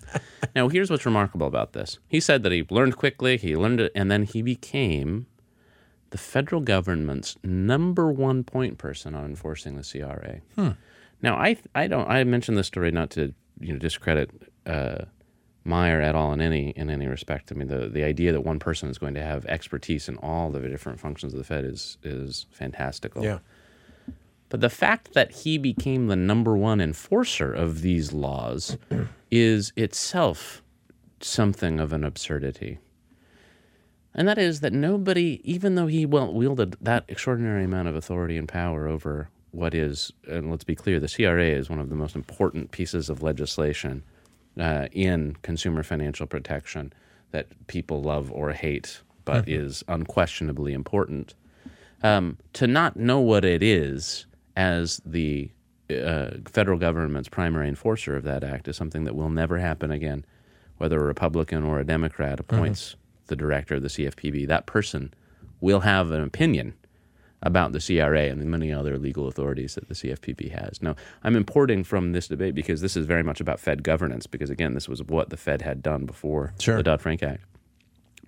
now, 0.55 0.69
here's 0.69 0.89
what's 0.91 1.05
remarkable 1.05 1.47
about 1.47 1.73
this. 1.73 1.97
He 2.07 2.19
said 2.19 2.43
that 2.43 2.51
he 2.51 2.65
learned 2.69 2.95
quickly, 2.97 3.37
he 3.37 3.55
learned 3.57 3.81
it, 3.81 3.91
and 3.95 4.09
then 4.11 4.23
he 4.23 4.41
became 4.43 5.25
the 6.11 6.17
federal 6.19 6.61
government's 6.61 7.35
number 7.43 8.11
one 8.11 8.43
point 8.43 8.77
person 8.77 9.15
on 9.15 9.25
enforcing 9.25 9.75
the 9.75 9.83
CRA. 9.83 10.75
Now, 11.23 11.35
I 11.35 11.57
I 11.73 11.87
don't 11.87 12.07
I 12.07 12.23
mentioned 12.25 12.57
this 12.59 12.67
story 12.67 12.91
not 12.91 13.09
to 13.11 13.33
you 13.59 13.73
know 13.73 13.79
discredit 13.79 14.29
uh, 14.67 15.05
Meyer 15.65 16.01
at 16.01 16.15
all 16.15 16.33
in 16.33 16.41
any 16.41 16.71
in 16.71 16.89
any 16.89 17.07
respect. 17.07 17.51
I 17.51 17.55
mean, 17.55 17.67
the 17.67 17.87
the 17.87 18.03
idea 18.03 18.31
that 18.31 18.41
one 18.41 18.59
person 18.59 18.89
is 18.89 18.97
going 18.97 19.13
to 19.13 19.23
have 19.23 19.45
expertise 19.45 20.09
in 20.09 20.17
all 20.17 20.49
the 20.49 20.59
different 20.59 20.99
functions 20.99 21.33
of 21.33 21.37
the 21.37 21.45
Fed 21.45 21.63
is 21.63 21.97
is 22.03 22.45
fantastical. 22.51 23.23
Yeah. 23.23 23.39
But 24.49 24.61
the 24.61 24.69
fact 24.69 25.13
that 25.13 25.31
he 25.31 25.57
became 25.57 26.07
the 26.07 26.15
number 26.15 26.55
one 26.55 26.79
enforcer 26.79 27.51
of 27.51 27.81
these 27.81 28.13
laws 28.13 28.77
is 29.31 29.73
itself 29.75 30.61
something 31.21 31.79
of 31.79 31.93
an 31.93 32.03
absurdity. 32.03 32.79
And 34.13 34.27
that 34.27 34.37
is 34.37 34.59
that 34.59 34.73
nobody, 34.73 35.41
even 35.43 35.75
though 35.75 35.87
he 35.87 36.05
well 36.05 36.31
wielded 36.31 36.75
that 36.81 37.05
extraordinary 37.07 37.63
amount 37.63 37.87
of 37.87 37.95
authority 37.95 38.37
and 38.37 38.47
power 38.47 38.87
over 38.87 39.29
what 39.51 39.73
is, 39.73 40.11
and 40.27 40.51
let's 40.51 40.63
be 40.63 40.75
clear, 40.75 40.99
the 40.99 41.07
CRA 41.07 41.47
is 41.47 41.69
one 41.69 41.79
of 41.79 41.89
the 41.89 41.95
most 41.95 42.15
important 42.15 42.71
pieces 42.71 43.09
of 43.09 43.23
legislation 43.23 44.03
uh, 44.59 44.87
in 44.91 45.35
consumer 45.41 45.83
financial 45.83 46.27
protection 46.27 46.93
that 47.31 47.47
people 47.67 48.01
love 48.01 48.31
or 48.31 48.53
hate, 48.53 49.01
but 49.25 49.47
is 49.47 49.83
unquestionably 49.87 50.73
important 50.73 51.33
um, 52.03 52.37
to 52.53 52.67
not 52.67 52.97
know 52.97 53.19
what 53.19 53.45
it 53.45 53.63
is 53.63 54.25
as 54.55 55.01
the 55.05 55.49
uh, 55.89 56.31
federal 56.45 56.77
government's 56.77 57.29
primary 57.29 57.67
enforcer 57.67 58.15
of 58.15 58.23
that 58.23 58.43
act 58.43 58.67
is 58.67 58.75
something 58.75 59.05
that 59.05 59.15
will 59.15 59.29
never 59.29 59.57
happen 59.57 59.91
again. 59.91 60.25
Whether 60.77 60.99
a 60.99 61.05
Republican 61.05 61.63
or 61.63 61.79
a 61.79 61.85
Democrat 61.85 62.39
appoints 62.39 62.95
the 63.27 63.35
director 63.35 63.75
of 63.75 63.81
the 63.81 63.87
CFPB, 63.87 64.47
that 64.47 64.65
person 64.65 65.13
will 65.61 65.79
have 65.81 66.11
an 66.11 66.21
opinion 66.21 66.73
about 67.43 67.71
the 67.71 67.79
CRA 67.79 68.23
and 68.23 68.41
the 68.41 68.45
many 68.45 68.73
other 68.73 68.97
legal 68.97 69.27
authorities 69.27 69.75
that 69.75 69.87
the 69.87 69.93
CFPB 69.93 70.51
has. 70.51 70.81
Now, 70.81 70.95
I'm 71.23 71.35
importing 71.35 71.83
from 71.83 72.11
this 72.11 72.27
debate 72.27 72.55
because 72.55 72.81
this 72.81 72.97
is 72.97 73.05
very 73.05 73.23
much 73.23 73.39
about 73.39 73.59
Fed 73.59 73.83
governance, 73.83 74.25
because 74.25 74.49
again, 74.49 74.73
this 74.73 74.89
was 74.89 75.03
what 75.03 75.29
the 75.29 75.37
Fed 75.37 75.61
had 75.61 75.83
done 75.83 76.05
before 76.05 76.53
Sure. 76.59 76.77
the 76.77 76.83
Dodd 76.83 77.01
Frank 77.01 77.21
Act 77.21 77.43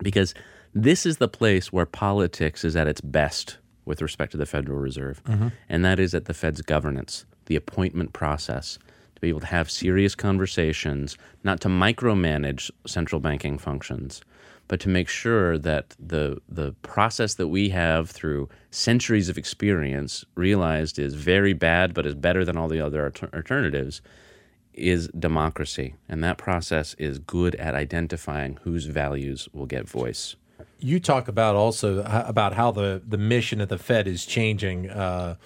because 0.02 0.34
this 0.74 1.06
is 1.06 1.18
the 1.18 1.28
place 1.28 1.72
where 1.72 1.86
politics 1.86 2.64
is 2.64 2.76
at 2.76 2.86
its 2.86 3.00
best 3.00 3.58
with 3.84 4.02
respect 4.02 4.32
to 4.32 4.38
the 4.38 4.46
Federal 4.46 4.78
Reserve, 4.78 5.22
mm-hmm. 5.24 5.48
and 5.68 5.84
that 5.84 6.00
is 6.00 6.14
at 6.14 6.24
the 6.24 6.34
Fed's 6.34 6.60
governance, 6.60 7.24
the 7.46 7.56
appointment 7.56 8.12
process, 8.12 8.78
to 9.14 9.20
be 9.20 9.28
able 9.28 9.40
to 9.40 9.46
have 9.46 9.70
serious 9.70 10.14
conversations, 10.14 11.16
not 11.44 11.60
to 11.60 11.68
micromanage 11.68 12.70
central 12.86 13.20
banking 13.20 13.58
functions, 13.58 14.20
but 14.68 14.80
to 14.80 14.88
make 14.88 15.08
sure 15.08 15.58
that 15.58 15.94
the 15.98 16.40
the 16.48 16.72
process 16.82 17.34
that 17.34 17.48
we 17.48 17.70
have 17.70 18.10
through 18.10 18.48
centuries 18.70 19.28
of 19.28 19.38
experience 19.38 20.24
realized 20.34 20.98
is 20.98 21.14
very 21.14 21.52
bad, 21.52 21.94
but 21.94 22.06
is 22.06 22.14
better 22.14 22.44
than 22.44 22.56
all 22.56 22.68
the 22.68 22.80
other 22.80 23.04
alter- 23.04 23.30
alternatives, 23.34 24.02
is 24.74 25.08
democracy, 25.18 25.94
and 26.08 26.22
that 26.22 26.38
process 26.38 26.94
is 26.94 27.18
good 27.18 27.54
at 27.56 27.74
identifying 27.74 28.58
whose 28.62 28.86
values 28.86 29.48
will 29.52 29.66
get 29.66 29.88
voice. 29.88 30.36
You 30.78 31.00
talk 31.00 31.28
about 31.28 31.56
also 31.56 32.02
about 32.04 32.54
how 32.54 32.70
the 32.70 33.02
the 33.06 33.18
mission 33.18 33.60
of 33.60 33.68
the 33.68 33.78
Fed 33.78 34.06
is 34.06 34.26
changing. 34.26 34.90
Uh, 34.90 35.36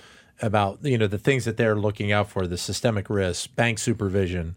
about 0.43 0.79
you 0.83 0.97
know 0.97 1.07
the 1.07 1.19
things 1.19 1.45
that 1.45 1.57
they're 1.57 1.77
looking 1.77 2.13
out 2.13 2.31
for, 2.31 2.47
the 2.47 2.57
systemic 2.57 3.11
risks, 3.11 3.47
bank 3.47 3.79
supervision. 3.79 4.57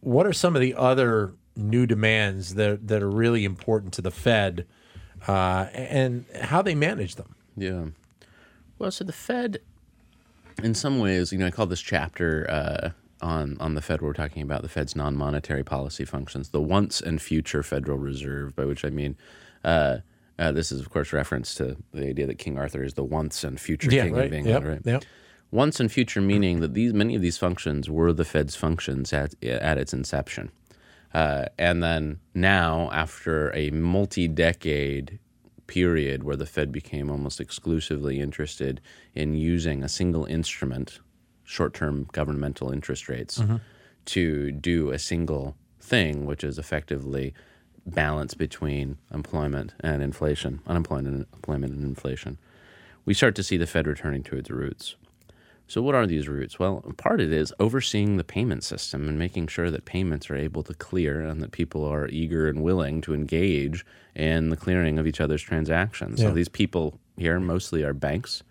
What 0.00 0.26
are 0.26 0.32
some 0.32 0.54
of 0.54 0.62
the 0.62 0.74
other 0.74 1.34
new 1.56 1.86
demands 1.86 2.54
that 2.54 2.88
that 2.88 3.02
are 3.02 3.10
really 3.10 3.44
important 3.44 3.92
to 3.94 4.02
the 4.02 4.10
Fed, 4.10 4.66
uh, 5.28 5.66
and 5.72 6.24
how 6.42 6.62
they 6.62 6.74
manage 6.74 7.16
them? 7.16 7.34
Yeah. 7.56 7.86
Well, 8.78 8.90
so 8.90 9.04
the 9.04 9.12
Fed, 9.12 9.58
in 10.62 10.74
some 10.74 10.98
ways, 11.00 11.32
you 11.32 11.38
know, 11.38 11.46
I 11.46 11.50
call 11.50 11.66
this 11.66 11.80
chapter 11.82 12.48
uh, 12.50 12.90
on 13.20 13.56
on 13.60 13.74
the 13.74 13.82
Fed. 13.82 14.00
We're 14.00 14.12
talking 14.14 14.42
about 14.42 14.62
the 14.62 14.68
Fed's 14.68 14.96
non-monetary 14.96 15.64
policy 15.64 16.04
functions, 16.04 16.48
the 16.50 16.62
once 16.62 17.00
and 17.00 17.20
future 17.20 17.62
Federal 17.62 17.98
Reserve, 17.98 18.54
by 18.56 18.64
which 18.64 18.84
I 18.84 18.90
mean. 18.90 19.16
Uh, 19.64 19.98
uh, 20.38 20.50
this 20.52 20.72
is, 20.72 20.80
of 20.80 20.88
course, 20.88 21.12
reference 21.12 21.54
to 21.54 21.76
the 21.92 22.08
idea 22.08 22.26
that 22.26 22.38
King 22.38 22.56
Arthur 22.56 22.82
is 22.82 22.94
the 22.94 23.04
once 23.04 23.44
and 23.44 23.60
future 23.60 23.90
Yeah, 23.90 24.04
king 24.04 24.14
right. 24.14 24.24
of 24.28 24.32
England, 24.32 24.64
Yep, 24.64 24.72
right? 24.72 24.80
yep. 24.86 25.04
Once 25.50 25.80
and 25.80 25.92
future 25.92 26.22
meaning 26.22 26.60
that 26.60 26.72
these 26.72 26.94
many 26.94 27.14
of 27.14 27.20
these 27.20 27.36
functions 27.36 27.90
were 27.90 28.10
the 28.10 28.24
Fed's 28.24 28.56
functions 28.56 29.12
at 29.12 29.34
at 29.44 29.76
its 29.76 29.92
inception, 29.92 30.50
uh, 31.14 31.46
and 31.58 31.82
then 31.82 32.20
now 32.34 32.90
after 32.92 33.54
a 33.54 33.70
multi-decade 33.70 35.18
period 35.66 36.24
where 36.24 36.36
the 36.36 36.46
Fed 36.46 36.72
became 36.72 37.10
almost 37.10 37.40
exclusively 37.40 38.20
interested 38.20 38.80
in 39.14 39.34
using 39.34 39.82
a 39.82 39.88
single 39.88 40.24
instrument, 40.24 41.00
short-term 41.44 42.08
governmental 42.12 42.70
interest 42.72 43.08
rates, 43.08 43.40
to 44.06 44.50
do 44.52 44.90
a 44.90 44.98
single 44.98 45.56
thing, 45.80 46.26
which 46.26 46.42
is 46.42 46.58
effectively 46.58 47.34
balance 47.86 48.34
between 48.34 48.98
employment 49.12 49.74
and 49.80 50.02
inflation, 50.02 50.60
unemployment 50.66 51.08
and 51.08 51.26
employment 51.34 51.72
and 51.72 51.84
inflation. 51.84 52.38
We 53.04 53.14
start 53.14 53.34
to 53.36 53.42
see 53.42 53.56
the 53.56 53.66
Fed 53.66 53.86
returning 53.86 54.22
to 54.24 54.36
its 54.36 54.50
roots. 54.50 54.96
So, 55.70 55.80
what 55.82 55.94
are 55.94 56.04
these 56.04 56.26
roots? 56.26 56.58
Well, 56.58 56.82
part 56.96 57.20
of 57.20 57.32
it 57.32 57.38
is 57.38 57.54
overseeing 57.60 58.16
the 58.16 58.24
payment 58.24 58.64
system 58.64 59.08
and 59.08 59.16
making 59.16 59.46
sure 59.46 59.70
that 59.70 59.84
payments 59.84 60.28
are 60.28 60.34
able 60.34 60.64
to 60.64 60.74
clear 60.74 61.20
and 61.20 61.40
that 61.42 61.52
people 61.52 61.84
are 61.84 62.08
eager 62.08 62.48
and 62.48 62.60
willing 62.60 63.00
to 63.02 63.14
engage 63.14 63.86
in 64.16 64.50
the 64.50 64.56
clearing 64.56 64.98
of 64.98 65.06
each 65.06 65.20
other's 65.20 65.42
transactions. 65.42 66.20
Yeah. 66.20 66.30
So, 66.30 66.34
these 66.34 66.48
people 66.48 66.98
here 67.16 67.38
mostly 67.38 67.84
are 67.84 67.94
banks. 67.94 68.42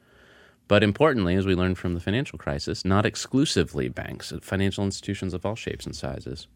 But 0.69 0.81
importantly, 0.81 1.35
as 1.35 1.45
we 1.45 1.55
learned 1.55 1.77
from 1.77 1.93
the 1.93 1.99
financial 1.99 2.39
crisis, 2.39 2.85
not 2.85 3.05
exclusively 3.05 3.89
banks, 3.89 4.31
financial 4.41 4.85
institutions 4.85 5.33
of 5.33 5.45
all 5.45 5.55
shapes 5.55 5.85
and 5.85 5.95
sizes. 5.95 6.47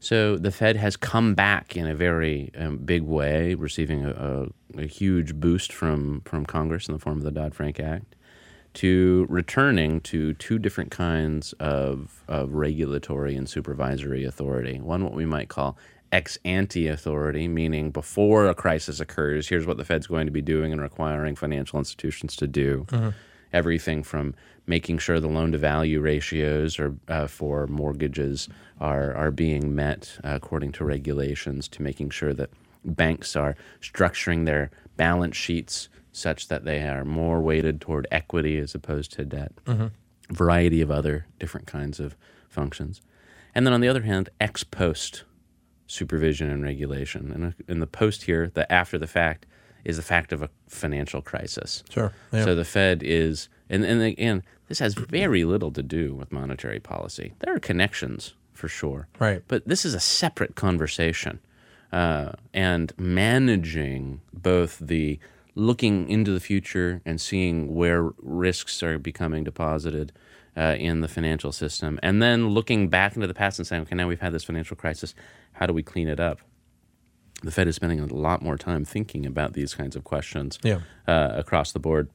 So 0.00 0.36
the 0.36 0.50
Fed 0.50 0.76
has 0.76 0.96
come 0.96 1.34
back 1.34 1.76
in 1.76 1.86
a 1.86 1.94
very 1.94 2.50
um, 2.58 2.78
big 2.78 3.02
way, 3.02 3.54
receiving 3.54 4.04
a, 4.04 4.50
a, 4.76 4.82
a 4.82 4.86
huge 4.86 5.36
boost 5.36 5.72
from, 5.72 6.22
from 6.24 6.44
Congress 6.44 6.88
in 6.88 6.92
the 6.92 6.98
form 6.98 7.18
of 7.18 7.22
the 7.22 7.30
Dodd 7.30 7.54
Frank 7.54 7.80
Act, 7.80 8.15
to 8.76 9.26
returning 9.30 10.02
to 10.02 10.34
two 10.34 10.58
different 10.58 10.90
kinds 10.90 11.54
of, 11.54 12.22
of 12.28 12.52
regulatory 12.52 13.34
and 13.34 13.48
supervisory 13.48 14.22
authority. 14.22 14.78
One, 14.80 15.02
what 15.02 15.14
we 15.14 15.24
might 15.24 15.48
call 15.48 15.78
ex 16.12 16.36
ante 16.44 16.86
authority, 16.86 17.48
meaning 17.48 17.90
before 17.90 18.46
a 18.46 18.54
crisis 18.54 19.00
occurs, 19.00 19.48
here's 19.48 19.66
what 19.66 19.78
the 19.78 19.84
Fed's 19.84 20.06
going 20.06 20.26
to 20.26 20.32
be 20.32 20.42
doing 20.42 20.72
and 20.72 20.82
requiring 20.82 21.36
financial 21.36 21.78
institutions 21.78 22.36
to 22.36 22.46
do. 22.46 22.86
Everything 23.50 24.02
from 24.02 24.34
making 24.66 24.98
sure 24.98 25.20
the 25.20 25.26
loan 25.28 25.52
to 25.52 25.58
value 25.58 26.00
ratios 26.00 26.78
are, 26.78 26.94
uh, 27.08 27.26
for 27.26 27.66
mortgages 27.68 28.46
are, 28.78 29.14
are 29.14 29.30
being 29.30 29.74
met 29.74 30.18
uh, 30.22 30.32
according 30.34 30.72
to 30.72 30.84
regulations, 30.84 31.66
to 31.68 31.80
making 31.80 32.10
sure 32.10 32.34
that 32.34 32.50
banks 32.84 33.36
are 33.36 33.56
structuring 33.80 34.44
their 34.44 34.70
balance 34.98 35.36
sheets 35.36 35.88
such 36.16 36.48
that 36.48 36.64
they 36.64 36.80
are 36.80 37.04
more 37.04 37.40
weighted 37.40 37.80
toward 37.80 38.06
equity 38.10 38.58
as 38.58 38.74
opposed 38.74 39.12
to 39.12 39.24
debt. 39.24 39.52
Variety 40.30 40.80
of 40.80 40.90
other 40.90 41.26
different 41.38 41.66
kinds 41.66 42.00
of 42.00 42.16
functions. 42.48 43.00
And 43.54 43.66
then 43.66 43.72
on 43.72 43.80
the 43.80 43.88
other 43.88 44.02
hand, 44.02 44.28
ex 44.40 44.64
post 44.64 45.24
supervision 45.86 46.50
and 46.50 46.64
regulation. 46.64 47.30
And 47.32 47.54
in 47.68 47.80
the 47.80 47.86
post 47.86 48.24
here, 48.24 48.50
the 48.52 48.70
after 48.72 48.98
the 48.98 49.06
fact, 49.06 49.46
is 49.84 49.96
the 49.96 50.02
fact 50.02 50.32
of 50.32 50.42
a 50.42 50.50
financial 50.68 51.22
crisis. 51.22 51.84
Sure. 51.88 52.12
Yeah. 52.32 52.44
So 52.44 52.54
the 52.56 52.64
Fed 52.64 53.02
is, 53.04 53.48
and, 53.70 53.84
and 53.84 54.02
again, 54.02 54.42
this 54.66 54.80
has 54.80 54.94
very 54.94 55.44
little 55.44 55.70
to 55.70 55.82
do 55.82 56.14
with 56.14 56.32
monetary 56.32 56.80
policy. 56.80 57.34
There 57.38 57.54
are 57.54 57.60
connections 57.60 58.34
for 58.52 58.66
sure. 58.66 59.06
Right. 59.20 59.42
But 59.46 59.68
this 59.68 59.84
is 59.84 59.94
a 59.94 60.00
separate 60.00 60.56
conversation. 60.56 61.38
Uh, 61.92 62.32
and 62.52 62.92
managing 62.98 64.20
both 64.32 64.78
the 64.80 65.20
looking 65.56 66.08
into 66.08 66.30
the 66.30 66.38
future 66.40 67.00
and 67.04 67.20
seeing 67.20 67.74
where 67.74 68.10
risks 68.22 68.82
are 68.82 68.98
becoming 68.98 69.42
deposited 69.42 70.12
uh, 70.56 70.76
in 70.78 71.00
the 71.00 71.08
financial 71.08 71.50
system, 71.50 71.98
and 72.02 72.22
then 72.22 72.48
looking 72.50 72.88
back 72.88 73.14
into 73.16 73.26
the 73.26 73.34
past 73.34 73.58
and 73.58 73.66
saying, 73.66 73.82
okay, 73.82 73.94
now 73.96 74.06
we've 74.06 74.20
had 74.20 74.32
this 74.32 74.44
financial 74.44 74.76
crisis. 74.76 75.14
How 75.54 75.66
do 75.66 75.72
we 75.72 75.82
clean 75.82 76.08
it 76.08 76.20
up? 76.20 76.40
The 77.42 77.50
Fed 77.50 77.68
is 77.68 77.76
spending 77.76 78.00
a 78.00 78.06
lot 78.06 78.40
more 78.42 78.56
time 78.56 78.84
thinking 78.84 79.26
about 79.26 79.52
these 79.54 79.74
kinds 79.74 79.96
of 79.96 80.04
questions 80.04 80.58
Yeah. 80.62 80.80
uh, 81.06 81.32
across 81.34 81.72
the 81.72 81.78
board. 81.78 82.08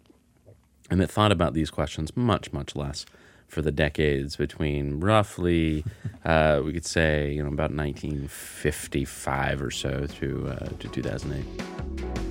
And 0.90 1.02
it 1.02 1.10
thought 1.10 1.32
about 1.32 1.54
these 1.54 1.70
questions 1.70 2.16
much, 2.18 2.52
much 2.52 2.76
less 2.76 3.06
for 3.48 3.62
the 3.62 3.72
decades 3.72 4.36
between 4.36 5.00
roughly, 5.00 5.84
uh, 6.26 6.62
we 6.66 6.74
could 6.74 6.86
say, 6.86 7.32
you 7.34 7.42
know, 7.44 7.50
about 7.50 7.72
1955 7.74 9.62
or 9.62 9.72
so 9.72 10.06
to, 10.08 10.48
uh, 10.50 10.66
to 10.80 10.88
2008. 10.88 12.31